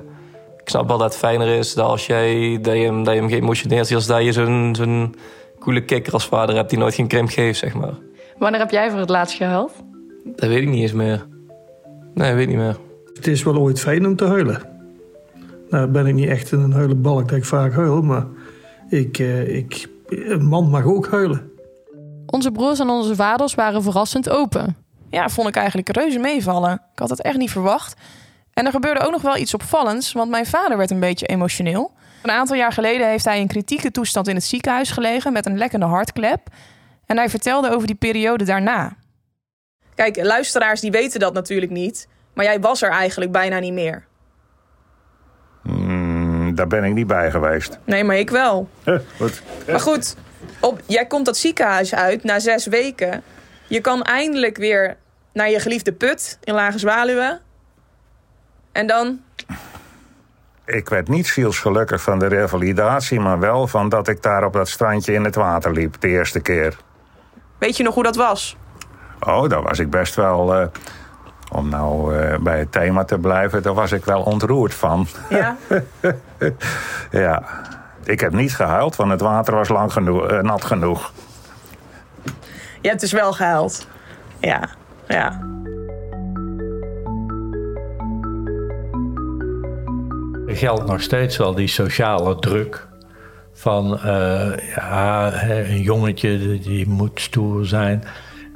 ik 0.57 0.69
snap 0.69 0.87
wel 0.87 0.97
dat 0.97 1.07
het 1.09 1.17
fijner 1.19 1.47
is 1.47 1.73
dat 1.73 1.85
als 1.87 2.05
jij, 2.05 2.59
dat 2.61 2.73
je 2.75 2.83
hem, 2.83 3.03
dat 3.03 3.13
je 3.13 3.19
hem 3.19 3.29
geëmotioneerd 3.29 3.87
ziet... 3.87 3.95
als 3.95 4.05
dat 4.05 4.23
je 4.23 4.31
zo'n 4.31 4.75
zo'n 4.75 5.15
coole 5.59 5.85
kikker 5.85 6.13
als 6.13 6.25
vader 6.27 6.55
hebt 6.55 6.69
die 6.69 6.79
nooit 6.79 6.95
geen 6.95 7.07
krimp 7.07 7.29
geeft, 7.29 7.59
zeg 7.59 7.73
maar. 7.73 7.93
Wanneer 8.39 8.59
heb 8.59 8.71
jij 8.71 8.89
voor 8.89 8.99
het 8.99 9.09
laatst 9.09 9.37
gehuild? 9.37 9.71
Dat 10.23 10.49
weet 10.49 10.61
ik 10.61 10.69
niet 10.69 10.81
eens 10.81 10.93
meer. 10.93 11.27
Nee, 12.13 12.27
dat 12.27 12.35
weet 12.35 12.41
ik 12.41 12.47
niet 12.47 12.57
meer. 12.57 12.77
Het 13.13 13.27
is 13.27 13.43
wel 13.43 13.57
ooit 13.57 13.79
fijn 13.79 14.05
om 14.05 14.15
te 14.15 14.25
huilen. 14.25 14.61
Nou 15.69 15.87
ben 15.87 16.05
ik 16.05 16.13
niet 16.13 16.29
echt 16.29 16.51
een 16.51 16.71
huilenbalk 16.71 17.29
dat 17.29 17.37
ik 17.37 17.45
vaak 17.45 17.73
huil, 17.73 18.01
maar 18.01 18.25
ik, 18.89 19.19
eh, 19.19 19.55
ik, 19.55 19.87
een 20.07 20.45
man 20.45 20.69
mag 20.69 20.85
ook 20.85 21.07
huilen. 21.07 21.51
Onze 22.25 22.51
broers 22.51 22.79
en 22.79 22.89
onze 22.89 23.15
vaders 23.15 23.55
waren 23.55 23.83
verrassend 23.83 24.29
open. 24.29 24.75
Ja, 25.09 25.29
vond 25.29 25.47
ik 25.47 25.55
eigenlijk 25.55 25.95
reuze 25.95 26.19
meevallen. 26.19 26.73
Ik 26.73 26.99
had 26.99 27.09
het 27.09 27.21
echt 27.21 27.37
niet 27.37 27.51
verwacht. 27.51 27.95
En 28.53 28.65
er 28.65 28.71
gebeurde 28.71 28.99
ook 28.99 29.11
nog 29.11 29.21
wel 29.21 29.37
iets 29.37 29.53
opvallends, 29.53 30.11
want 30.11 30.29
mijn 30.29 30.45
vader 30.45 30.77
werd 30.77 30.91
een 30.91 30.99
beetje 30.99 31.25
emotioneel. 31.25 31.91
Een 32.23 32.31
aantal 32.31 32.55
jaar 32.55 32.71
geleden 32.71 33.07
heeft 33.07 33.25
hij 33.25 33.39
in 33.39 33.47
kritieke 33.47 33.91
toestand 33.91 34.27
in 34.27 34.35
het 34.35 34.43
ziekenhuis 34.43 34.91
gelegen 34.91 35.33
met 35.33 35.45
een 35.45 35.57
lekkende 35.57 35.85
hartklep. 35.85 36.41
En 37.09 37.17
hij 37.17 37.29
vertelde 37.29 37.69
over 37.69 37.87
die 37.87 37.95
periode 37.95 38.43
daarna. 38.43 38.95
Kijk, 39.95 40.23
luisteraars 40.23 40.81
die 40.81 40.91
weten 40.91 41.19
dat 41.19 41.33
natuurlijk 41.33 41.71
niet, 41.71 42.07
maar 42.33 42.45
jij 42.45 42.59
was 42.59 42.81
er 42.81 42.89
eigenlijk 42.89 43.31
bijna 43.31 43.59
niet 43.59 43.73
meer. 43.73 44.05
Hmm, 45.61 46.55
daar 46.55 46.67
ben 46.67 46.83
ik 46.83 46.93
niet 46.93 47.07
bij 47.07 47.31
geweest. 47.31 47.79
Nee, 47.83 48.03
maar 48.03 48.17
ik 48.17 48.29
wel. 48.29 48.69
Wat? 49.17 49.41
Maar 49.67 49.79
goed, 49.79 50.15
op, 50.59 50.81
jij 50.85 51.05
komt 51.05 51.25
dat 51.25 51.37
ziekenhuis 51.37 51.95
uit 51.95 52.23
na 52.23 52.39
zes 52.39 52.65
weken. 52.65 53.23
Je 53.67 53.81
kan 53.81 54.01
eindelijk 54.03 54.57
weer 54.57 54.97
naar 55.33 55.49
je 55.49 55.59
geliefde 55.59 55.93
put 55.93 56.37
in 56.43 56.53
Lage 56.53 56.79
Zwaluwen. 56.79 57.41
En 58.71 58.87
dan, 58.87 59.21
Ik 60.65 60.89
werd 60.89 61.07
niet 61.07 61.27
zielsgelukkig 61.27 62.01
van 62.01 62.19
de 62.19 62.27
revalidatie, 62.27 63.19
maar 63.19 63.39
wel 63.39 63.67
van 63.67 63.89
dat 63.89 64.07
ik 64.07 64.21
daar 64.21 64.45
op 64.45 64.53
dat 64.53 64.69
strandje 64.69 65.13
in 65.13 65.23
het 65.23 65.35
water 65.35 65.71
liep 65.71 65.95
de 65.99 66.07
eerste 66.07 66.39
keer. 66.39 66.77
Weet 67.59 67.77
je 67.77 67.83
nog 67.83 67.93
hoe 67.93 68.03
dat 68.03 68.15
was? 68.15 68.57
Oh, 69.19 69.49
daar 69.49 69.61
was 69.61 69.79
ik 69.79 69.89
best 69.89 70.15
wel, 70.15 70.55
eh, 70.55 70.67
om 71.51 71.69
nou 71.69 72.17
eh, 72.17 72.39
bij 72.39 72.59
het 72.59 72.71
thema 72.71 73.03
te 73.03 73.17
blijven, 73.17 73.63
daar 73.63 73.73
was 73.73 73.91
ik 73.91 74.05
wel 74.05 74.21
ontroerd 74.21 74.73
van. 74.73 75.07
Ja. 75.29 75.57
Ja, 77.11 77.43
ik 78.03 78.19
heb 78.19 78.31
niet 78.31 78.55
gehuild, 78.55 78.95
want 78.95 79.11
het 79.11 79.21
water 79.21 79.55
was 79.55 79.69
lang 79.69 79.93
genoeg, 79.93 80.27
eh, 80.27 80.39
nat 80.39 80.65
genoeg. 80.65 81.11
Je 82.81 82.87
hebt 82.87 82.99
dus 82.99 83.11
wel 83.11 83.33
gehuild. 83.33 83.87
Ja, 84.39 84.69
ja. 85.07 85.41
Er 90.47 90.57
geldt 90.57 90.85
nog 90.85 91.01
steeds 91.01 91.37
wel 91.37 91.55
die 91.55 91.67
sociale 91.67 92.39
druk 92.39 92.87
van 93.59 93.99
eh, 93.99 94.51
ja, 94.75 95.43
een 95.49 95.81
jongetje 95.81 96.59
die, 96.59 96.87
moet 96.87 97.19
stoer 97.19 97.65
zijn. 97.65 98.03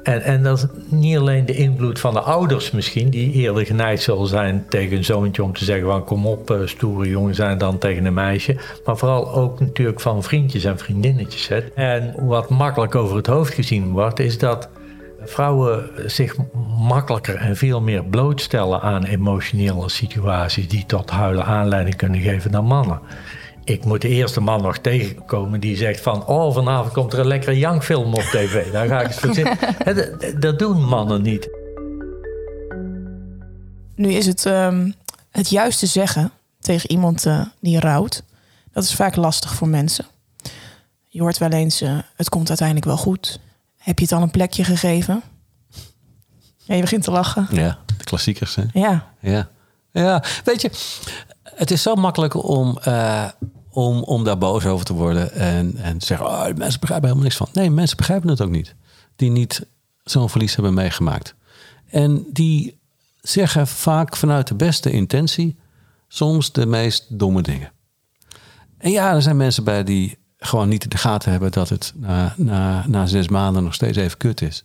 En, 0.02 0.22
en 0.22 0.42
dat 0.42 0.58
is 0.58 0.66
niet 0.88 1.16
alleen 1.16 1.46
de 1.46 1.54
invloed 1.54 2.00
van 2.00 2.14
de 2.14 2.20
ouders 2.20 2.70
misschien, 2.70 3.10
die 3.10 3.32
eerder 3.32 3.66
geneigd 3.66 4.02
zullen 4.02 4.26
zijn 4.26 4.64
tegen 4.68 4.96
een 4.96 5.04
zoontje 5.04 5.42
om 5.42 5.52
te 5.52 5.64
zeggen 5.64 5.86
van 5.86 6.04
kom 6.04 6.26
op, 6.26 6.50
eh, 6.50 6.58
stoere 6.64 7.08
jongen 7.08 7.34
zijn 7.34 7.58
dan 7.58 7.78
tegen 7.78 8.04
een 8.04 8.14
meisje. 8.14 8.56
Maar 8.84 8.96
vooral 8.96 9.32
ook 9.32 9.60
natuurlijk 9.60 10.00
van 10.00 10.22
vriendjes 10.22 10.64
en 10.64 10.78
vriendinnetjes. 10.78 11.50
En 11.74 12.14
wat 12.18 12.48
makkelijk 12.48 12.94
over 12.94 13.16
het 13.16 13.26
hoofd 13.26 13.54
gezien 13.54 13.90
wordt, 13.90 14.18
is 14.18 14.38
dat 14.38 14.68
vrouwen 15.24 15.90
zich 16.06 16.36
makkelijker 16.78 17.34
en 17.34 17.56
veel 17.56 17.80
meer 17.80 18.04
blootstellen 18.04 18.80
aan 18.80 19.04
emotionele 19.04 19.88
situaties 19.88 20.68
die 20.68 20.86
tot 20.86 21.10
huilen 21.10 21.44
aanleiding 21.44 21.96
kunnen 21.96 22.20
geven 22.20 22.50
dan 22.50 22.64
mannen. 22.64 23.00
Ik 23.64 23.84
moet 23.84 24.00
de 24.00 24.08
eerste 24.08 24.40
man 24.40 24.62
nog 24.62 24.78
tegenkomen 24.78 25.60
die 25.60 25.76
zegt 25.76 26.00
van... 26.00 26.26
oh, 26.26 26.54
vanavond 26.54 26.92
komt 26.92 27.12
er 27.12 27.18
een 27.18 27.26
lekkere 27.26 27.58
jankfilm 27.58 28.14
op 28.14 28.20
tv. 28.20 28.72
Daar 28.72 28.86
ga 28.86 29.00
ik 29.00 29.06
eens 29.06 29.16
voor 29.16 29.34
zitten. 29.34 29.58
Dat, 30.40 30.58
doen 30.58 30.84
mannen 30.84 31.22
niet. 31.22 31.48
Nu 33.94 34.12
is 34.12 34.26
het 34.26 34.46
ehm, 34.46 34.90
het 35.30 35.50
juiste 35.50 35.86
zeggen 35.86 36.30
tegen 36.60 36.90
iemand 36.90 37.26
eh, 37.26 37.40
die 37.60 37.80
rouwt. 37.80 38.22
Dat 38.72 38.84
is 38.84 38.94
vaak 38.94 39.16
lastig 39.16 39.54
voor 39.54 39.68
mensen. 39.68 40.06
Je 41.08 41.20
hoort 41.20 41.38
wel 41.38 41.50
eens, 41.50 41.80
eh, 41.80 41.98
het 42.16 42.28
komt 42.28 42.48
uiteindelijk 42.48 42.86
wel 42.86 42.96
goed. 42.96 43.40
Heb 43.76 43.98
je 43.98 44.04
het 44.04 44.14
al 44.14 44.22
een 44.22 44.30
plekje 44.30 44.64
gegeven? 44.64 45.22
Ja, 46.56 46.74
je 46.74 46.80
begint 46.80 47.02
te 47.02 47.10
lachen. 47.10 47.48
Ja, 47.50 47.78
de 47.98 48.04
klassiekers, 48.04 48.54
hè? 48.54 48.62
Ja, 48.72 49.12
Ja. 49.20 49.48
Ja, 50.02 50.22
weet 50.44 50.60
je, 50.60 50.70
het 51.42 51.70
is 51.70 51.82
zo 51.82 51.94
makkelijk 51.94 52.48
om, 52.48 52.78
eh, 52.78 53.28
om, 53.70 54.02
om 54.02 54.24
daar 54.24 54.38
boos 54.38 54.66
over 54.66 54.86
te 54.86 54.92
worden 54.92 55.32
en, 55.32 55.76
en 55.76 56.00
zeggen: 56.00 56.26
oh, 56.26 56.44
mensen 56.44 56.80
begrijpen 56.80 57.08
helemaal 57.08 57.22
niks 57.22 57.36
van. 57.36 57.48
Nee, 57.52 57.70
mensen 57.70 57.96
begrijpen 57.96 58.28
het 58.28 58.40
ook 58.40 58.50
niet. 58.50 58.74
Die 59.16 59.30
niet 59.30 59.66
zo'n 60.04 60.30
verlies 60.30 60.54
hebben 60.54 60.74
meegemaakt. 60.74 61.34
En 61.90 62.26
die 62.32 62.78
zeggen 63.20 63.66
vaak 63.66 64.16
vanuit 64.16 64.46
de 64.46 64.54
beste 64.54 64.90
intentie 64.90 65.56
soms 66.08 66.52
de 66.52 66.66
meest 66.66 67.18
domme 67.18 67.42
dingen. 67.42 67.72
En 68.78 68.90
ja, 68.90 69.14
er 69.14 69.22
zijn 69.22 69.36
mensen 69.36 69.64
bij 69.64 69.84
die 69.84 70.18
gewoon 70.38 70.68
niet 70.68 70.84
in 70.84 70.88
de 70.88 70.96
gaten 70.96 71.30
hebben 71.30 71.52
dat 71.52 71.68
het 71.68 71.92
na, 71.96 72.34
na, 72.36 72.84
na 72.86 73.06
zes 73.06 73.28
maanden 73.28 73.64
nog 73.64 73.74
steeds 73.74 73.98
even 73.98 74.18
kut 74.18 74.42
is. 74.42 74.64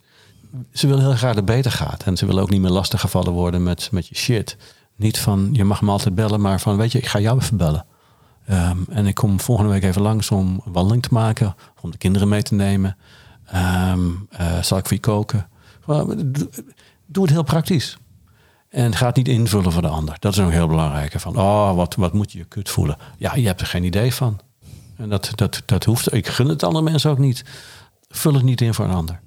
Ze 0.72 0.86
willen 0.86 1.02
heel 1.02 1.14
graag 1.14 1.34
dat 1.34 1.46
het 1.46 1.54
beter 1.54 1.70
gaat. 1.70 2.02
En 2.02 2.16
ze 2.16 2.26
willen 2.26 2.42
ook 2.42 2.50
niet 2.50 2.60
meer 2.60 2.70
lastiggevallen 2.70 3.32
worden 3.32 3.62
met, 3.62 3.88
met 3.92 4.08
je 4.08 4.14
shit. 4.14 4.56
Niet 5.00 5.18
van, 5.18 5.48
je 5.52 5.64
mag 5.64 5.82
me 5.82 5.90
altijd 5.90 6.14
bellen, 6.14 6.40
maar 6.40 6.60
van, 6.60 6.76
weet 6.76 6.92
je, 6.92 6.98
ik 6.98 7.06
ga 7.06 7.18
jou 7.20 7.38
even 7.38 7.56
bellen. 7.56 7.86
Ehm, 8.46 8.78
en 8.88 9.06
ik 9.06 9.14
kom 9.14 9.40
volgende 9.40 9.70
week 9.70 9.82
even 9.82 10.02
langs 10.02 10.30
om 10.30 10.62
een 10.64 10.72
wandeling 10.72 11.02
te 11.02 11.08
maken. 11.12 11.54
Om 11.80 11.90
de 11.90 11.98
kinderen 11.98 12.28
mee 12.28 12.42
te 12.42 12.54
nemen. 12.54 12.96
Ehm, 13.46 14.00
eh, 14.30 14.62
zal 14.62 14.78
ik 14.78 14.86
voor 14.86 14.96
je 14.96 15.00
koken? 15.00 15.48
Doe- 17.06 17.22
het 17.22 17.32
heel 17.32 17.42
praktisch. 17.42 17.98
En 18.68 18.94
ga 18.94 19.06
het 19.06 19.16
niet 19.16 19.28
invullen 19.28 19.72
voor 19.72 19.82
de 19.82 19.88
ander. 19.88 20.16
Dat 20.18 20.32
is 20.32 20.40
ook 20.40 20.50
heel 20.50 20.66
belangrijk. 20.66 21.20
Van, 21.20 21.36
oh, 21.36 21.74
wat, 21.74 21.94
wat 21.94 22.12
moet 22.12 22.32
je 22.32 22.38
je 22.38 22.44
kut 22.44 22.68
voelen? 22.68 22.96
Ja, 23.16 23.34
je 23.34 23.46
hebt 23.46 23.60
er 23.60 23.66
geen 23.66 23.84
idee 23.84 24.14
van. 24.14 24.40
En 24.96 25.08
dat, 25.08 25.30
dat, 25.34 25.62
dat 25.64 25.84
hoeft. 25.84 26.12
Ik 26.14 26.28
gun 26.28 26.48
het 26.48 26.62
andere 26.62 26.84
mensen 26.84 27.10
ook 27.10 27.18
niet. 27.18 27.44
Vul 28.08 28.34
het 28.34 28.42
niet 28.42 28.60
in 28.60 28.74
voor 28.74 28.84
een 28.84 28.94
ander. 28.94 29.20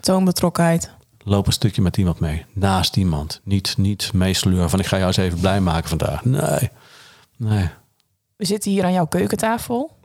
toon 0.00 0.24
betrokkenheid. 0.24 0.90
Loop 1.28 1.46
een 1.46 1.52
stukje 1.52 1.82
met 1.82 1.96
iemand 1.96 2.20
mee. 2.20 2.44
Naast 2.52 2.96
iemand. 2.96 3.40
Niet, 3.44 3.76
niet 3.76 4.12
meesleuren 4.12 4.70
van 4.70 4.78
ik 4.78 4.86
ga 4.86 4.96
jou 4.96 5.06
eens 5.06 5.16
even 5.16 5.40
blij 5.40 5.60
maken 5.60 5.88
vandaag. 5.88 6.24
Nee. 6.24 6.70
Nee. 7.36 7.68
We 8.36 8.44
zitten 8.44 8.70
hier 8.70 8.84
aan 8.84 8.92
jouw 8.92 9.06
keukentafel. 9.06 9.98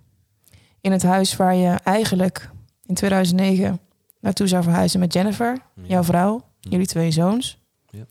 In 0.80 0.92
het 0.92 1.04
huis 1.04 1.36
waar 1.36 1.56
je 1.56 1.70
eigenlijk 1.84 2.50
in 2.86 2.96
2009 2.96 3.80
naartoe 4.20 4.48
zou 4.48 4.64
verhuizen 4.64 5.00
met 5.00 5.14
Jennifer, 5.14 5.58
jouw 5.84 6.04
vrouw, 6.04 6.46
jullie 6.60 6.88
twee 6.88 7.12
zoons. 7.12 7.58
Ja. 7.90 8.06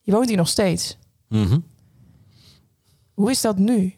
Je 0.00 0.12
woont 0.12 0.28
hier 0.28 0.36
nog 0.36 0.48
steeds. 0.48 0.98
Mhm. 1.28 1.58
Hoe 3.14 3.30
is 3.30 3.40
dat 3.40 3.58
nu? 3.58 3.96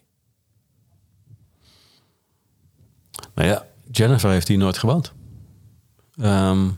Nou 3.34 3.48
ja, 3.48 3.66
Jennifer 3.90 4.30
heeft 4.30 4.48
hier 4.48 4.58
nooit 4.58 4.78
gewoond. 4.78 5.12
Ehm, 6.16 6.68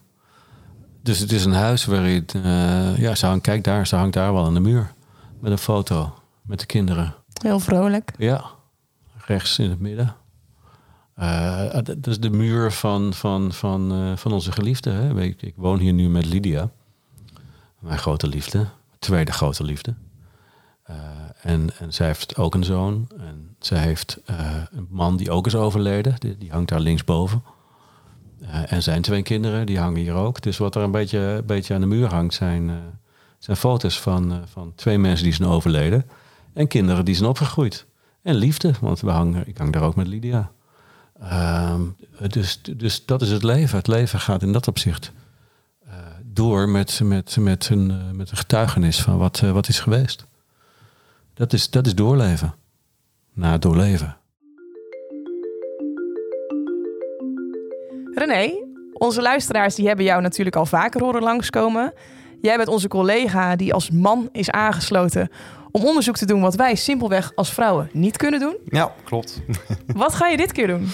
dus 1.04 1.18
het 1.18 1.32
is 1.32 1.44
een 1.44 1.52
huis 1.52 1.84
waar 1.84 2.08
je... 2.08 2.24
eh, 2.32 2.98
ja, 2.98 3.14
ze 3.14 3.26
hangt, 3.26 3.42
kijk 3.42 3.64
daar, 3.64 3.86
ze 3.86 3.96
hangt 3.96 4.14
daar 4.14 4.32
wel 4.32 4.44
aan 4.44 4.54
de 4.54 4.60
muur. 4.60 4.92
Met 5.40 5.52
een 5.52 5.58
foto. 5.58 6.14
Met 6.42 6.60
de 6.60 6.66
kinderen. 6.66 7.14
Heel 7.42 7.60
vrolijk. 7.60 8.12
Ja, 8.18 8.44
rechts 9.26 9.58
in 9.58 9.70
het 9.70 9.80
midden. 9.80 10.14
Eh, 11.14 11.72
dat 11.84 12.06
is 12.06 12.20
de 12.20 12.30
muur 12.30 12.72
van, 12.72 13.14
van, 13.14 13.52
van, 13.52 13.92
eh, 13.92 14.16
van 14.16 14.32
onze 14.32 14.52
geliefde. 14.52 14.90
Hè? 14.90 15.20
Ik, 15.20 15.42
ik 15.42 15.54
woon 15.56 15.78
hier 15.78 15.92
nu 15.92 16.08
met 16.08 16.26
Lydia. 16.26 16.70
Mijn 17.78 17.98
grote 17.98 18.26
liefde. 18.26 18.66
Tweede 18.98 19.32
grote 19.32 19.64
liefde. 19.64 19.94
En, 21.40 21.70
en 21.78 21.92
zij 21.92 22.06
heeft 22.06 22.36
ook 22.36 22.54
een 22.54 22.64
zoon. 22.64 23.08
En 23.18 23.56
zij 23.58 23.78
heeft 23.78 24.20
een 24.70 24.86
man 24.88 25.16
die 25.16 25.30
ook 25.30 25.46
is 25.46 25.54
overleden. 25.54 26.14
Die, 26.18 26.38
die 26.38 26.50
hangt 26.50 26.68
daar 26.68 26.80
linksboven. 26.80 27.42
Eh, 28.46 28.72
en 28.72 28.82
zijn 28.82 29.02
twee 29.02 29.22
kinderen, 29.22 29.66
die 29.66 29.78
hangen 29.78 30.00
hier 30.00 30.14
ook. 30.14 30.42
Dus 30.42 30.58
wat 30.58 30.74
er 30.74 30.82
een 30.82 30.90
beetje, 30.90 31.18
een 31.18 31.46
beetje 31.46 31.74
aan 31.74 31.80
de 31.80 31.86
muur 31.86 32.08
hangt, 32.08 32.34
zijn, 32.34 32.70
eh, 32.70 32.76
zijn 33.38 33.56
foto's 33.56 34.00
van, 34.00 34.32
eh, 34.32 34.38
van 34.44 34.72
twee 34.74 34.98
mensen 34.98 35.24
die 35.24 35.34
zijn 35.34 35.48
overleden. 35.48 36.06
En 36.52 36.68
kinderen 36.68 37.04
die 37.04 37.14
zijn 37.14 37.28
opgegroeid. 37.28 37.86
En 38.22 38.34
liefde, 38.34 38.72
want 38.80 39.00
we 39.00 39.10
hangen, 39.10 39.48
ik 39.48 39.58
hang 39.58 39.72
daar 39.72 39.82
ook 39.82 39.96
met 39.96 40.06
Lydia. 40.06 40.50
Ehm, 41.20 41.82
dus, 42.28 42.60
dus 42.76 43.04
dat 43.04 43.22
is 43.22 43.30
het 43.30 43.42
leven. 43.42 43.78
Het 43.78 43.86
leven 43.86 44.20
gaat 44.20 44.42
in 44.42 44.52
dat 44.52 44.68
opzicht 44.68 45.12
eh, 45.86 45.94
door 46.22 46.68
met, 46.68 47.00
met, 47.02 47.36
met, 47.36 47.68
een, 47.68 47.90
eh, 47.90 48.10
met 48.10 48.30
een 48.30 48.36
getuigenis 48.36 49.00
van 49.02 49.18
wat, 49.18 49.40
eh, 49.40 49.50
wat 49.50 49.68
is 49.68 49.80
geweest. 49.80 50.26
Dat 51.34 51.52
is, 51.52 51.70
dat 51.70 51.86
is 51.86 51.94
doorleven. 51.94 52.54
Na 53.32 53.58
doorleven. 53.58 54.16
René, 58.26 58.52
onze 58.92 59.22
luisteraars 59.22 59.74
die 59.74 59.86
hebben 59.86 60.04
jou 60.04 60.22
natuurlijk 60.22 60.56
al 60.56 60.66
vaker 60.66 61.02
horen 61.02 61.22
langskomen. 61.22 61.92
Jij 62.40 62.56
bent 62.56 62.68
onze 62.68 62.88
collega 62.88 63.56
die 63.56 63.74
als 63.74 63.90
man 63.90 64.28
is 64.32 64.50
aangesloten 64.50 65.28
om 65.70 65.84
onderzoek 65.84 66.16
te 66.16 66.26
doen 66.26 66.40
wat 66.40 66.54
wij 66.54 66.74
simpelweg 66.74 67.32
als 67.34 67.52
vrouwen 67.52 67.90
niet 67.92 68.16
kunnen 68.16 68.40
doen. 68.40 68.56
Ja, 68.64 68.94
klopt. 69.04 69.40
Wat 69.86 70.14
ga 70.14 70.28
je 70.28 70.36
dit 70.36 70.52
keer 70.52 70.66
doen? 70.66 70.88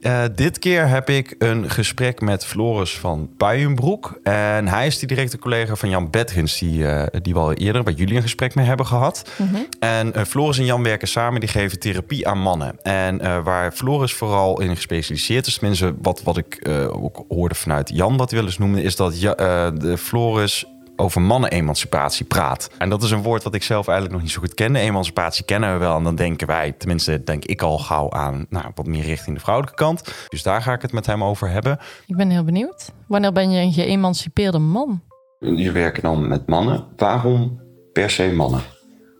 Eh, 0.00 0.22
dit 0.34 0.58
keer 0.58 0.88
heb 0.88 1.08
ik 1.10 1.34
een 1.38 1.70
gesprek 1.70 2.20
met 2.20 2.44
Floris 2.44 2.98
van 2.98 3.30
Puijenbroek. 3.36 4.20
En 4.22 4.68
hij 4.68 4.86
is 4.86 4.98
die 4.98 5.08
directe 5.08 5.38
collega 5.38 5.74
van 5.74 5.88
Jan 5.88 6.10
Bedgens, 6.10 6.58
die, 6.58 6.86
eh, 6.86 7.20
die 7.22 7.32
we 7.32 7.38
al 7.38 7.52
eerder 7.52 7.82
bij 7.82 7.92
jullie 7.92 8.16
een 8.16 8.22
gesprek 8.22 8.54
mee 8.54 8.66
hebben 8.66 8.86
gehad. 8.86 9.30
En 9.78 10.14
eh, 10.14 10.24
Floris 10.24 10.58
en 10.58 10.64
Jan 10.64 10.82
werken 10.82 11.08
samen, 11.08 11.40
die 11.40 11.48
geven 11.48 11.78
therapie 11.78 12.28
aan 12.28 12.38
mannen. 12.38 12.82
En 12.82 13.42
waar 13.44 13.72
Floris 13.72 14.12
vooral 14.12 14.60
in 14.60 14.76
gespecialiseerd 14.76 15.46
is, 15.46 15.58
tenminste 15.58 15.94
wat, 16.02 16.22
wat 16.22 16.36
ik 16.36 16.68
ook 16.92 17.24
hoorde 17.28 17.54
vanuit 17.54 17.90
Jan, 17.94 18.16
wat 18.16 18.30
hij 18.30 18.38
wel 18.38 18.48
eens 18.48 18.58
noemde, 18.58 18.82
is 18.82 18.96
dat 18.96 19.20
ja, 19.20 19.34
de 19.70 19.98
Floris 19.98 20.66
over 21.00 21.20
mannen-emancipatie 21.22 22.26
praat. 22.26 22.70
En 22.78 22.88
dat 22.88 23.02
is 23.02 23.10
een 23.10 23.22
woord 23.22 23.42
wat 23.42 23.54
ik 23.54 23.62
zelf 23.62 23.86
eigenlijk 23.88 24.16
nog 24.16 24.22
niet 24.26 24.34
zo 24.34 24.40
goed 24.40 24.54
kende. 24.54 24.78
Emancipatie 24.78 25.44
kennen 25.44 25.72
we 25.72 25.78
wel 25.78 25.96
en 25.96 26.02
dan 26.04 26.14
denken 26.14 26.46
wij, 26.46 26.72
tenminste 26.72 27.24
denk 27.24 27.44
ik 27.44 27.62
al 27.62 27.78
gauw 27.78 28.10
aan 28.10 28.46
nou, 28.48 28.64
wat 28.74 28.86
meer 28.86 29.04
richting 29.04 29.36
de 29.36 29.42
vrouwelijke 29.42 29.76
kant. 29.76 30.14
Dus 30.28 30.42
daar 30.42 30.62
ga 30.62 30.72
ik 30.72 30.82
het 30.82 30.92
met 30.92 31.06
hem 31.06 31.24
over 31.24 31.50
hebben. 31.50 31.78
Ik 32.06 32.16
ben 32.16 32.30
heel 32.30 32.44
benieuwd. 32.44 32.92
Wanneer 33.06 33.32
ben 33.32 33.50
je 33.50 33.60
een 33.60 33.72
geëmancipeerde 33.72 34.58
man? 34.58 35.02
Je 35.38 35.72
werkt 35.72 36.02
dan 36.02 36.28
met 36.28 36.46
mannen. 36.46 36.84
Waarom 36.96 37.60
per 37.92 38.10
se 38.10 38.32
mannen? 38.32 38.60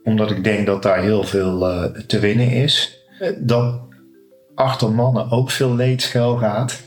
Omdat 0.04 0.30
ik 0.30 0.44
denk 0.44 0.66
dat 0.66 0.82
daar 0.82 1.02
heel 1.02 1.24
veel 1.24 1.68
eh, 1.68 1.84
te 1.84 2.18
winnen 2.18 2.50
is. 2.50 2.98
Eh, 3.18 3.30
Dat 3.38 3.80
achter 4.54 4.92
mannen 4.92 5.30
ook 5.30 5.50
veel 5.50 5.74
leed 5.74 6.02
schuil 6.02 6.36
gaat. 6.36 6.80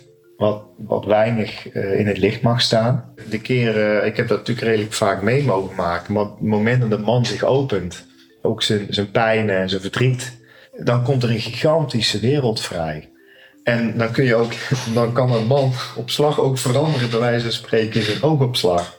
Wat, 0.44 0.64
wat 0.78 1.06
weinig 1.06 1.70
eh, 1.70 2.00
in 2.00 2.08
het 2.08 2.18
licht 2.18 2.42
mag 2.42 2.62
staan. 2.62 3.14
De 3.30 3.42
keren, 3.42 4.06
ik 4.06 4.18
heb 4.18 4.28
dat 4.28 4.38
natuurlijk 4.38 4.68
redelijk 4.68 4.94
vaak 4.94 5.22
mee 5.22 5.44
mogen 5.44 5.76
maken. 5.76 6.14
Maar 6.14 6.24
op 6.24 6.40
het 6.40 6.48
moment 6.48 6.82
dat 6.82 6.90
de 6.90 6.98
man 6.98 7.26
zich 7.26 7.44
opent, 7.44 8.06
ook 8.42 8.64
zijn, 8.64 8.86
zijn 8.90 9.12
pijn 9.12 9.50
en 9.50 9.70
zijn 9.70 9.82
verdriet, 9.82 10.38
dan 10.78 11.04
komt 11.04 11.24
er 11.24 11.30
een 11.30 11.40
gigantische 11.40 12.20
wereld 12.20 12.62
vrij. 12.62 13.10
En 13.64 13.98
dan, 13.98 14.12
kun 14.12 14.24
je 14.24 14.36
ook, 14.36 14.52
dan 14.94 15.14
kan 15.14 15.32
een 15.32 15.48
man 15.48 15.72
op 15.96 16.10
slag 16.10 16.40
ook 16.40 16.58
veranderen, 16.58 17.10
bij 17.10 17.20
wijze 17.20 17.44
van 17.44 17.52
spreken, 17.52 18.00
in 18.00 18.06
zijn 18.06 18.24
oogopslag. 18.24 18.98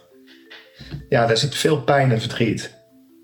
Ja, 1.09 1.26
daar 1.26 1.37
zit 1.37 1.54
veel 1.54 1.80
pijn 1.80 2.12
en 2.12 2.20
verdriet. 2.20 2.74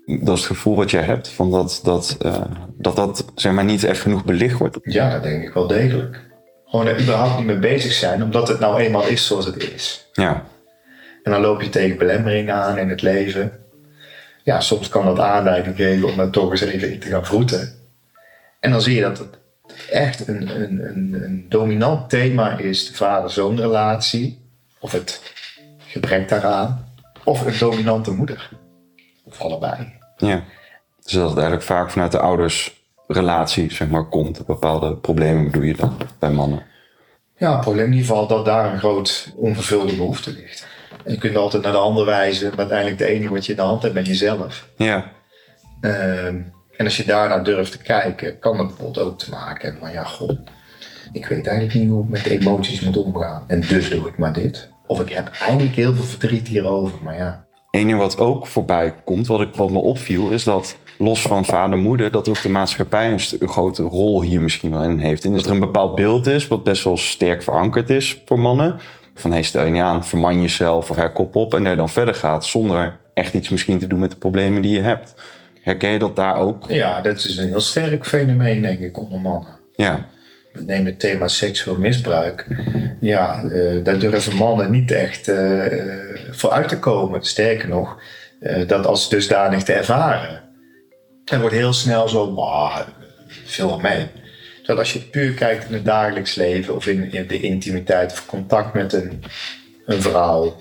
Dat 0.05 0.37
is 0.37 0.43
het 0.43 0.51
gevoel 0.51 0.75
wat 0.75 0.91
jij 0.91 1.03
hebt, 1.03 1.27
van 1.27 1.51
dat 1.51 1.79
dat, 1.83 2.17
eh, 2.21 2.41
dat, 2.77 2.95
dat 2.95 3.25
zeg 3.35 3.51
maar, 3.51 3.65
niet 3.65 3.83
echt 3.83 3.99
genoeg 3.99 4.25
belicht 4.25 4.57
wordt. 4.57 4.77
Ja, 4.83 5.11
dat 5.11 5.23
denk 5.23 5.43
ik 5.43 5.53
wel 5.53 5.67
degelijk. 5.67 6.29
Gewoon 6.71 6.87
er 6.87 7.01
überhaupt 7.01 7.37
niet 7.37 7.45
mee 7.45 7.59
bezig 7.59 7.93
zijn, 7.93 8.23
omdat 8.23 8.47
het 8.47 8.59
nou 8.59 8.81
eenmaal 8.81 9.07
is 9.07 9.25
zoals 9.25 9.45
het 9.45 9.73
is. 9.73 10.09
Ja, 10.13 10.45
En 11.23 11.31
dan 11.31 11.41
loop 11.41 11.61
je 11.61 11.69
tegen 11.69 11.97
belemmeringen 11.97 12.55
aan 12.55 12.77
in 12.77 12.89
het 12.89 13.01
leven. 13.01 13.59
Ja, 14.43 14.59
soms 14.59 14.89
kan 14.89 15.05
dat 15.05 15.19
aanleiding 15.19 15.75
geven 15.75 16.07
om 16.07 16.17
daar 16.17 16.29
toch 16.29 16.51
eens 16.51 16.61
even 16.61 16.91
in 16.91 16.99
te 16.99 17.07
gaan 17.07 17.25
vroeten. 17.25 17.73
En 18.59 18.71
dan 18.71 18.81
zie 18.81 18.95
je 18.95 19.01
dat 19.01 19.17
het 19.17 19.37
echt 19.89 20.27
een, 20.27 20.61
een, 20.61 20.85
een, 20.89 21.23
een 21.23 21.45
dominant 21.49 22.09
thema 22.09 22.57
is, 22.57 22.87
de 22.87 22.93
vader-zoon 22.93 23.59
relatie. 23.59 24.41
Of 24.79 24.91
het 24.91 25.33
gebrek 25.87 26.29
daaraan. 26.29 26.93
Of 27.23 27.45
een 27.45 27.57
dominante 27.59 28.11
moeder. 28.11 28.49
Of 29.23 29.41
allebei. 29.41 29.93
Ja. 30.17 30.43
Dus 31.03 31.13
dat 31.13 31.29
het 31.29 31.37
eigenlijk 31.37 31.67
vaak 31.67 31.91
vanuit 31.91 32.11
de 32.11 32.19
oudersrelatie, 33.11 33.73
zeg 33.73 33.89
maar, 33.89 34.05
komt. 34.05 34.45
Bepaalde 34.45 34.95
problemen 34.95 35.43
bedoel 35.43 35.63
je 35.63 35.75
dan 35.75 35.97
bij 36.19 36.31
mannen. 36.31 36.63
Ja, 37.37 37.51
het 37.51 37.61
probleem 37.61 37.85
in 37.85 37.91
ieder 37.91 38.07
geval 38.07 38.27
dat 38.27 38.45
daar 38.45 38.73
een 38.73 38.79
groot 38.79 39.33
onvervulde 39.35 39.95
behoefte 39.95 40.31
ligt. 40.31 40.67
En 41.05 41.11
je 41.11 41.17
kunt 41.17 41.35
altijd 41.35 41.63
naar 41.63 41.71
de 41.71 41.77
ander 41.77 42.05
wijzen, 42.05 42.49
maar 42.49 42.57
uiteindelijk 42.57 42.97
de 42.97 43.05
enige 43.05 43.33
wat 43.33 43.45
je 43.45 43.51
in 43.51 43.57
de 43.57 43.63
hand 43.63 43.81
hebt 43.81 43.93
ben 43.93 44.03
jezelf. 44.03 44.67
Ja. 44.75 45.11
Ehm, 45.81 46.41
en 46.77 46.85
als 46.85 46.97
je 46.97 47.05
daarnaar 47.05 47.43
durft 47.43 47.71
te 47.71 47.77
kijken, 47.77 48.39
kan 48.39 48.57
dat 48.57 48.67
bijvoorbeeld 48.67 49.05
ook 49.05 49.19
te 49.19 49.29
maken 49.29 49.61
hebben. 49.61 49.81
Maar 49.81 49.93
ja, 49.93 50.03
god, 50.03 50.37
ik 51.11 51.25
weet 51.25 51.47
eigenlijk 51.47 51.79
niet 51.79 51.89
hoe 51.89 52.03
ik 52.03 52.09
met 52.09 52.25
emoties 52.25 52.81
moet 52.81 52.97
omgaan. 52.97 53.43
En 53.47 53.61
dus 53.61 53.89
doe 53.89 54.07
ik 54.07 54.17
maar 54.17 54.33
dit. 54.33 54.69
Of 54.87 55.01
ik 55.01 55.09
heb 55.09 55.31
eigenlijk 55.39 55.75
heel 55.75 55.93
veel 55.93 56.03
verdriet 56.03 56.47
hierover, 56.47 56.99
maar 57.03 57.17
ja. 57.17 57.45
Eén 57.71 57.87
ding 57.87 57.99
wat 57.99 58.17
ook 58.17 58.47
voorbij 58.47 58.93
komt, 59.03 59.27
wat, 59.27 59.41
ik, 59.41 59.55
wat 59.55 59.69
me 59.69 59.79
opviel, 59.79 60.29
is 60.29 60.43
dat 60.43 60.77
los 60.97 61.21
van 61.21 61.45
vader 61.45 61.77
en 61.77 61.83
moeder, 61.83 62.11
dat 62.11 62.29
ook 62.29 62.41
de 62.41 62.49
maatschappij 62.49 63.11
een, 63.11 63.49
grote 63.49 63.83
rol 63.83 64.21
hier 64.21 64.41
misschien 64.41 64.71
wel 64.71 64.83
in 64.83 64.97
heeft. 64.97 65.25
En 65.25 65.33
dat 65.33 65.45
er 65.45 65.51
een 65.51 65.59
bepaald 65.59 65.95
beeld 65.95 66.27
is, 66.27 66.47
wat 66.47 66.63
best 66.63 66.83
wel 66.83 66.97
sterk 66.97 67.43
verankerd 67.43 67.89
is 67.89 68.21
voor 68.25 68.39
mannen. 68.39 68.79
Van 69.13 69.31
hey, 69.31 69.43
stel 69.43 69.65
je 69.65 69.71
niet 69.71 69.81
aan, 69.81 70.05
verman 70.05 70.41
jezelf 70.41 70.89
of 70.89 70.95
her 70.95 71.11
kop 71.11 71.35
op 71.35 71.53
en 71.53 71.63
je 71.63 71.75
dan 71.75 71.89
verder 71.89 72.15
gaat 72.15 72.45
zonder 72.45 72.99
echt 73.13 73.33
iets 73.33 73.49
misschien 73.49 73.79
te 73.79 73.87
doen 73.87 73.99
met 73.99 74.11
de 74.11 74.17
problemen 74.17 74.61
die 74.61 74.73
je 74.73 74.81
hebt. 74.81 75.13
Herken 75.61 75.89
je 75.89 75.99
dat 75.99 76.15
daar 76.15 76.35
ook? 76.35 76.65
Ja, 76.67 77.01
dat 77.01 77.15
is 77.15 77.37
een 77.37 77.47
heel 77.47 77.59
sterk 77.59 78.05
fenomeen, 78.05 78.61
denk 78.61 78.79
ik, 78.79 78.97
onder 78.97 79.19
mannen. 79.19 79.59
Ja. 79.75 80.05
Neem 80.53 80.85
het 80.85 80.99
thema 80.99 81.27
seksueel 81.27 81.77
misbruik. 81.77 82.47
Ja, 82.99 83.43
eh, 83.43 83.83
daar 83.83 83.99
durven 83.99 84.35
mannen 84.35 84.71
niet 84.71 84.91
echt 84.91 85.27
eh, 85.27 85.63
voor 86.31 86.51
uit 86.51 86.67
te 86.67 86.79
komen. 86.79 87.23
Sterker 87.23 87.69
nog, 87.69 88.01
eh, 88.39 88.67
dat 88.67 88.85
als 88.85 89.09
dusdanig 89.09 89.63
te 89.63 89.73
ervaren. 89.73 90.41
Er 91.25 91.39
wordt 91.39 91.55
heel 91.55 91.73
snel 91.73 92.09
zo, 92.09 92.33
bah, 92.33 92.79
veel 93.45 93.79
mee. 93.79 94.07
Terwijl 94.57 94.79
als 94.79 94.93
je 94.93 94.99
puur 94.99 95.33
kijkt 95.33 95.65
in 95.67 95.73
het 95.73 95.85
dagelijks 95.85 96.35
leven 96.35 96.75
of 96.75 96.87
in, 96.87 97.11
in 97.13 97.27
de 97.27 97.39
intimiteit 97.39 98.11
of 98.11 98.25
contact 98.25 98.73
met 98.73 98.93
een, 98.93 99.23
een 99.85 100.01
vrouw, 100.01 100.55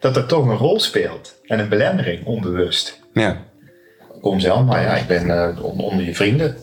dat 0.00 0.14
dat 0.14 0.28
toch 0.28 0.46
een 0.46 0.56
rol 0.56 0.80
speelt. 0.80 1.34
En 1.46 1.58
een 1.58 1.68
belemmering, 1.68 2.24
onbewust. 2.24 3.00
Ja. 3.12 3.36
Kom 4.20 4.40
zelf, 4.40 4.64
maar 4.64 4.82
ja, 4.82 4.94
ik 4.94 5.06
ben 5.06 5.30
eh, 5.30 5.64
on- 5.64 5.80
onder 5.80 6.04
je 6.04 6.14
vrienden. 6.14 6.56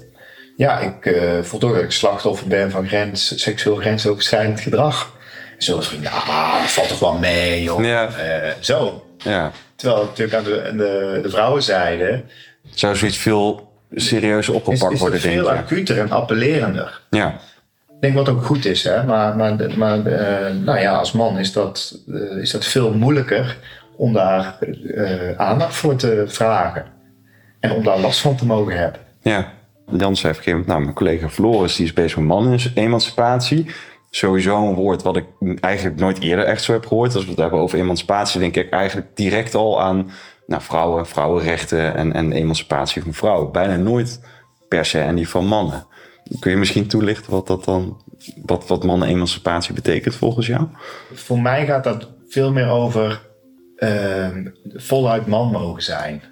Ja, 0.58 0.80
ik 0.80 1.06
eh 1.06 1.42
voel 1.42 1.60
toch 1.60 1.74
dat 1.74 1.84
ik 1.84 1.92
slachtoffer 1.92 2.48
ben 2.48 2.72
van 2.72 2.88
grens, 2.88 3.42
seksueel 3.42 3.76
grensoverschrijdend 3.76 4.60
gedrag. 4.60 5.14
En 5.58 5.64
zullen 5.64 5.84
vrienden, 5.84 6.12
ah, 6.12 6.62
dat 6.62 6.72
valt 6.72 6.88
toch 6.88 7.00
wel 7.00 7.18
mee, 7.18 7.64
joh. 7.64 7.84
Ja. 7.86 8.08
Eh, 8.16 8.52
zo. 8.60 9.06
Ja. 9.18 9.52
Terwijl 9.76 10.04
natuurlijk 10.04 10.38
aan 10.38 10.44
de, 10.44 10.68
aan 10.70 10.78
de, 10.78 11.20
de 11.24 11.30
vrouwenzijde 11.30 12.24
Zou 12.70 12.96
zoiets 12.96 13.18
veel 13.18 13.74
serieuzer 13.92 14.54
opgepakt 14.54 14.94
is 14.94 15.00
worden, 15.00 15.20
het 15.20 15.30
denk 15.30 15.42
veel 15.42 15.54
je? 15.54 15.60
acuter 15.60 16.00
en 16.00 16.12
appellerender. 16.12 17.02
Ja. 17.10 17.40
Ik 17.88 18.02
denk 18.02 18.14
wat 18.16 18.30
ook 18.30 18.46
goed 18.46 18.66
is, 18.66 18.84
hè. 18.84 19.04
Maar, 19.04 19.36
maar, 19.36 19.78
maar 19.78 20.06
eh, 20.06 20.56
nou 20.56 20.80
ja, 20.80 20.98
als 20.98 21.12
man 21.12 21.38
is 21.40 21.54
dat, 21.54 22.00
eh, 22.08 22.42
is 22.42 22.52
dat 22.52 22.66
veel 22.66 22.94
moeilijker 22.94 23.58
om 23.98 24.14
daar 24.14 24.58
eh, 24.60 25.38
aandacht 25.38 25.76
voor 25.76 25.96
te 25.96 26.24
vragen. 26.28 26.86
En 27.60 27.72
om 27.72 27.84
daar 27.84 28.00
last 28.00 28.20
van 28.20 28.36
te 28.36 28.46
mogen 28.46 28.78
hebben. 28.78 29.02
Ja. 29.22 29.54
Jan 29.92 30.16
zei 30.16 30.34
op 30.34 30.38
een 30.38 30.44
gegeven 30.44 30.52
moment, 30.52 30.68
nou, 30.68 30.82
mijn 30.82 30.94
collega 30.94 31.30
Floris 31.30 31.76
die 31.76 31.86
is 31.86 31.94
bezig 31.94 32.18
met 32.18 32.28
mannen-emancipatie. 32.28 33.66
Sowieso 34.10 34.68
een 34.68 34.74
woord 34.74 35.04
wat 35.04 35.16
ik 35.16 35.26
eigenlijk 35.60 36.00
nooit 36.00 36.20
eerder 36.20 36.46
echt 36.46 36.64
zo 36.64 36.72
heb 36.72 36.86
gehoord. 36.86 37.16
Als 37.16 37.24
we 37.24 37.30
het 37.30 37.40
hebben 37.40 37.60
over 37.60 37.80
emancipatie, 37.80 38.40
denk 38.40 38.56
ik 38.56 38.70
eigenlijk 38.70 39.08
direct 39.16 39.56
al 39.56 39.82
aan 39.82 40.12
nou, 40.46 40.62
vrouwen, 40.62 41.08
vrouwenrechten 41.08 41.96
en, 41.96 42.14
en 42.14 42.32
emancipatie 42.32 43.02
van 43.02 43.14
vrouwen. 43.14 43.52
Bijna 43.52 43.76
nooit 43.76 44.20
per 44.68 44.86
se 44.86 45.00
en 45.00 45.16
die 45.16 45.30
van 45.30 45.46
mannen. 45.46 45.88
Kun 46.40 46.52
je 46.52 46.58
misschien 46.58 46.88
toelichten 46.88 47.32
wat 47.32 47.48
dat 47.48 47.64
dan, 47.64 48.04
wat, 48.46 48.68
wat 48.68 48.84
mannen-emancipatie 48.84 49.74
betekent 49.74 50.16
volgens 50.16 50.48
jou? 50.48 50.68
Voor 51.14 51.42
mij 51.42 51.66
gaat 51.66 51.84
dat 51.84 52.10
veel 52.28 52.52
meer 52.52 52.68
over 52.68 53.22
ehm, 53.76 54.48
voluit 54.74 55.28
man 55.28 55.52
mogen 55.52 55.84
zijn. 55.84 56.24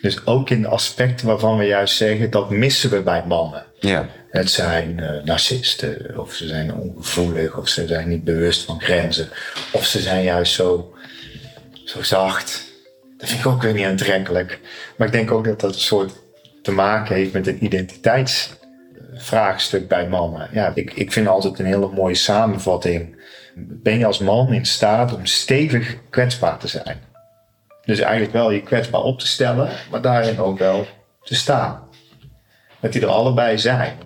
Dus 0.00 0.26
ook 0.26 0.50
in 0.50 0.62
de 0.62 0.68
aspecten 0.68 1.26
waarvan 1.26 1.58
we 1.58 1.64
juist 1.64 1.96
zeggen 1.96 2.30
dat 2.30 2.50
missen 2.50 2.90
we 2.90 3.02
bij 3.02 3.24
mannen. 3.26 3.64
Ja. 3.80 4.08
Het 4.30 4.50
zijn 4.50 5.00
eh, 5.00 5.24
narcisten, 5.24 6.18
of 6.18 6.34
ze 6.34 6.46
zijn 6.46 6.74
ongevoelig, 6.74 7.56
of 7.56 7.68
ze 7.68 7.86
zijn 7.86 8.08
niet 8.08 8.24
bewust 8.24 8.64
van 8.64 8.80
grenzen, 8.80 9.28
of 9.72 9.84
ze 9.84 10.00
zijn 10.00 10.22
juist 10.22 10.52
zo, 10.52 10.94
zo 11.84 12.02
zacht. 12.02 12.71
Dat 13.22 13.30
vind 13.30 13.44
ik 13.44 13.50
ook 13.50 13.62
weer 13.62 13.72
niet 13.72 13.86
aantrekkelijk. 13.86 14.60
Maar 14.96 15.06
ik 15.06 15.12
denk 15.12 15.30
ook 15.30 15.44
dat 15.44 15.60
dat 15.60 15.74
een 15.74 15.80
soort 15.80 16.12
te 16.62 16.72
maken 16.72 17.14
heeft 17.14 17.32
met 17.32 17.46
een 17.46 17.64
identiteitsvraagstuk 17.64 19.88
bij 19.88 20.08
mannen. 20.08 20.48
Ja, 20.52 20.72
ik, 20.74 20.92
ik 20.92 21.12
vind 21.12 21.26
altijd 21.26 21.58
een 21.58 21.66
hele 21.66 21.88
mooie 21.88 22.14
samenvatting. 22.14 23.22
Ben 23.54 23.98
je 23.98 24.06
als 24.06 24.18
man 24.18 24.52
in 24.52 24.64
staat 24.64 25.14
om 25.14 25.26
stevig 25.26 25.96
kwetsbaar 26.10 26.58
te 26.58 26.68
zijn? 26.68 26.96
Dus 27.84 28.00
eigenlijk 28.00 28.32
wel 28.32 28.50
je 28.50 28.62
kwetsbaar 28.62 29.02
op 29.02 29.18
te 29.18 29.26
stellen, 29.26 29.68
maar 29.90 30.00
daarin 30.00 30.38
ook 30.38 30.58
wel 30.58 30.86
te 31.22 31.34
staan. 31.34 31.82
Dat 32.80 32.92
die 32.92 33.02
er 33.02 33.08
allebei 33.08 33.58
zijn. 33.58 33.96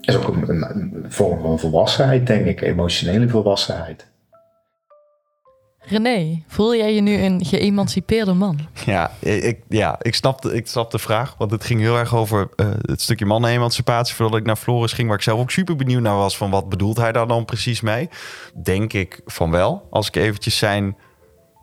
Dat 0.00 0.14
is 0.14 0.16
ook 0.16 0.48
een, 0.48 1.04
vorm 1.08 1.40
van 1.40 1.58
volwassenheid, 1.58 2.26
denk 2.26 2.46
ik, 2.46 2.60
emotionele 2.60 3.28
volwassenheid. 3.28 4.06
René, 5.88 6.42
voel 6.46 6.76
jij 6.76 6.94
je 6.94 7.00
nu 7.00 7.16
een 7.22 7.44
geëmancipeerde 7.44 8.32
man? 8.32 8.58
Ja, 8.84 9.10
ik, 9.20 9.60
ja, 9.68 9.96
ik, 10.00 10.14
snap 10.14 10.42
de, 10.42 10.54
ik 10.54 10.66
snap 10.66 10.90
de 10.90 10.98
vraag. 10.98 11.34
Want 11.38 11.50
het 11.50 11.64
ging 11.64 11.80
heel 11.80 11.96
erg 11.96 12.14
over 12.14 12.48
eh, 12.56 12.66
het 12.80 13.00
stukje 13.00 13.26
mannen-emancipatie. 13.26 14.14
Voordat 14.14 14.38
ik 14.38 14.46
naar 14.46 14.56
Floris 14.56 14.92
ging, 14.92 15.08
waar 15.08 15.16
ik 15.16 15.22
zelf 15.22 15.40
ook 15.40 15.50
super 15.50 15.76
benieuwd 15.76 16.02
naar 16.02 16.16
was... 16.16 16.36
van 16.36 16.50
wat 16.50 16.68
bedoelt 16.68 16.96
hij 16.96 17.12
daar 17.12 17.26
dan 17.26 17.44
precies 17.44 17.80
mee? 17.80 18.08
Denk 18.62 18.92
ik 18.92 19.20
van 19.24 19.50
wel. 19.50 19.86
Als 19.90 20.08
ik 20.08 20.16
eventjes 20.16 20.58
zijn 20.58 20.96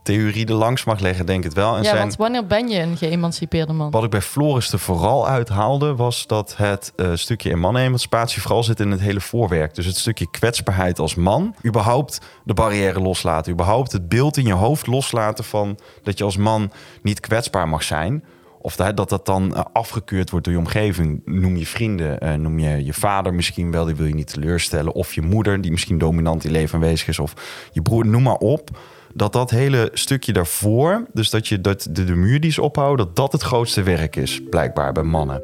theorie 0.03 0.45
er 0.45 0.53
langs 0.53 0.83
mag 0.83 0.99
leggen, 0.99 1.25
denk 1.25 1.37
ik 1.37 1.43
het 1.43 1.53
wel. 1.53 1.75
En 1.75 1.83
ja, 1.83 1.89
zijn, 1.89 1.97
want 1.97 2.15
wanneer 2.15 2.47
ben 2.47 2.67
je 2.67 2.79
een 2.79 2.97
geëmancipeerde 2.97 3.73
man? 3.73 3.91
wat 3.91 4.03
ik 4.03 4.09
bij 4.09 4.21
Floris 4.21 4.71
er 4.71 4.79
vooral 4.79 5.27
uithaalde, 5.27 5.95
was 5.95 6.27
dat 6.27 6.57
het 6.57 6.93
eh, 6.95 7.11
stukje 7.13 7.49
in 7.49 7.59
mannen-emancipatie 7.59 8.41
vooral 8.41 8.63
zit 8.63 8.79
in 8.79 8.91
het 8.91 8.99
hele 8.99 9.21
voorwerk. 9.21 9.75
Dus 9.75 9.85
het 9.85 9.97
stukje 9.97 10.29
kwetsbaarheid 10.29 10.99
als 10.99 11.15
man. 11.15 11.55
Überhaupt 11.65 12.21
de 12.43 12.53
barrière 12.53 12.99
loslaten. 12.99 13.51
Überhaupt 13.53 13.91
het 13.91 14.09
beeld 14.09 14.37
in 14.37 14.45
je 14.45 14.53
hoofd 14.53 14.87
loslaten 14.87 15.43
van 15.43 15.79
dat 16.03 16.17
je 16.17 16.23
als 16.23 16.37
man 16.37 16.71
niet 17.01 17.19
kwetsbaar 17.19 17.67
mag 17.67 17.83
zijn. 17.83 18.23
Of 18.61 18.75
dat 18.75 18.97
dat, 18.97 19.09
dat 19.09 19.25
dan 19.25 19.55
eh, 19.55 19.63
afgekeurd 19.73 20.29
wordt 20.29 20.45
door 20.45 20.53
je 20.53 20.59
omgeving. 20.59 21.21
Noem 21.25 21.55
je 21.55 21.65
vrienden, 21.65 22.19
eh, 22.19 22.33
noem 22.33 22.59
je 22.59 22.85
je 22.85 22.93
vader 22.93 23.33
misschien 23.33 23.71
wel, 23.71 23.85
die 23.85 23.95
wil 23.95 24.05
je 24.05 24.15
niet 24.15 24.33
teleurstellen. 24.33 24.93
Of 24.93 25.13
je 25.13 25.21
moeder, 25.21 25.61
die 25.61 25.71
misschien 25.71 25.97
dominant 25.97 26.43
in 26.43 26.51
leven 26.51 26.75
aanwezig 26.75 27.07
is. 27.07 27.19
Of 27.19 27.33
je 27.71 27.81
broer, 27.81 28.05
noem 28.05 28.23
maar 28.23 28.35
op 28.35 28.69
dat 29.13 29.33
dat 29.33 29.49
hele 29.49 29.89
stukje 29.93 30.33
daarvoor, 30.33 31.05
dus 31.13 31.29
dat 31.29 31.47
je 31.47 31.61
dat 31.61 31.87
de, 31.91 32.03
de 32.03 32.15
muur 32.15 32.39
die 32.39 32.51
ze 32.51 32.61
ophouden, 32.61 33.05
dat 33.05 33.15
dat 33.15 33.31
het 33.31 33.41
grootste 33.41 33.83
werk 33.83 34.15
is, 34.15 34.41
blijkbaar 34.49 34.91
bij 34.91 35.03
mannen. 35.03 35.43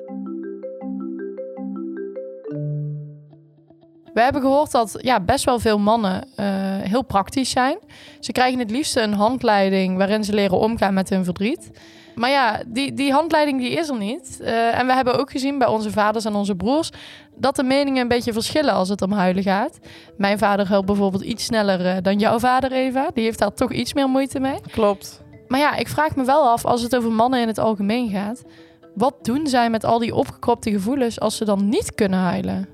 We 4.14 4.22
hebben 4.22 4.42
gehoord 4.42 4.72
dat 4.72 4.98
ja, 5.02 5.20
best 5.20 5.46
wel 5.46 5.60
veel 5.60 5.80
mannen 5.80 6.28
eh, 6.36 6.46
heel 6.82 7.04
praktisch 7.04 7.50
zijn. 7.50 7.78
Ze 8.20 8.32
krijgen 8.32 8.60
het 8.60 8.72
liefst 8.72 8.96
een 8.96 9.14
handleiding 9.14 9.98
waarin 9.98 10.24
ze 10.24 10.34
leren 10.34 10.60
omgaan 10.60 10.94
met 10.94 11.10
hun 11.10 11.24
verdriet. 11.24 11.70
Maar 12.20 12.30
ja, 12.30 12.62
die, 12.68 12.94
die 12.94 13.12
handleiding 13.12 13.60
die 13.60 13.72
is 13.72 13.90
er 13.90 13.98
niet. 13.98 14.40
Eh, 14.42 14.80
en 14.80 14.88
we 14.88 14.94
hebben 14.94 15.20
ook 15.20 15.32
gezien 15.32 15.58
bij 15.58 15.68
onze 15.68 15.92
vaders 15.92 16.26
en 16.26 16.36
onze 16.36 16.56
broers 16.56 16.90
dat 17.36 17.56
de 17.56 17.64
meningen 17.64 18.02
een 18.02 18.08
beetje 18.08 18.34
verschillen 18.34 18.74
als 18.74 18.90
het 18.90 19.02
om 19.02 19.12
huilen 19.12 19.44
gaat. 19.44 19.80
Mijn 20.18 20.38
vader 20.38 20.68
huilt 20.68 20.86
bijvoorbeeld 20.86 21.24
iets 21.24 21.44
sneller 21.44 21.86
eh, 21.86 21.98
dan 22.02 22.20
jouw 22.20 22.40
vader, 22.40 22.72
Eva. 22.72 23.10
Die 23.14 23.24
heeft 23.24 23.40
daar 23.40 23.54
toch 23.54 23.72
iets 23.72 23.94
meer 23.94 24.08
moeite 24.08 24.40
mee. 24.40 24.60
Klopt. 24.72 25.22
Maar 25.48 25.60
ja, 25.60 25.76
ik 25.76 25.88
vraag 25.88 26.16
me 26.16 26.24
wel 26.24 26.50
af, 26.50 26.66
als 26.66 26.82
het 26.82 26.96
over 26.96 27.12
mannen 27.12 27.42
in 27.42 27.48
het 27.48 27.58
algemeen 27.58 28.10
gaat... 28.10 28.44
wat 28.96 29.16
doen 29.22 29.48
zij 29.48 29.70
met 29.70 29.84
al 29.84 30.00
die 30.00 30.16
opgekropte 30.16 30.72
gevoelens 30.72 31.20
als 31.20 31.38
ze 31.38 31.46
dan 31.46 31.70
niet 31.70 31.96
kunnen 31.96 32.20
huilen? 32.20 32.70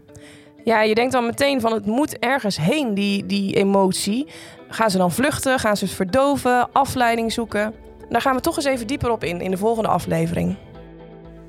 Ja, 0.63 0.81
je 0.81 0.95
denkt 0.95 1.11
dan 1.11 1.25
meteen 1.25 1.61
van 1.61 1.73
het 1.73 1.85
moet 1.85 2.19
ergens 2.19 2.57
heen, 2.57 2.93
die, 2.93 3.25
die 3.25 3.55
emotie. 3.55 4.27
Gaan 4.69 4.89
ze 4.89 4.97
dan 4.97 5.11
vluchten? 5.11 5.59
Gaan 5.59 5.77
ze 5.77 5.85
het 5.85 5.93
verdoven? 5.93 6.71
Afleiding 6.71 7.31
zoeken? 7.31 7.84
Daar 8.09 8.21
gaan 8.21 8.35
we 8.35 8.41
toch 8.41 8.55
eens 8.55 8.65
even 8.65 8.87
dieper 8.87 9.11
op 9.11 9.23
in, 9.23 9.41
in 9.41 9.51
de 9.51 9.57
volgende 9.57 9.89
aflevering. 9.89 10.55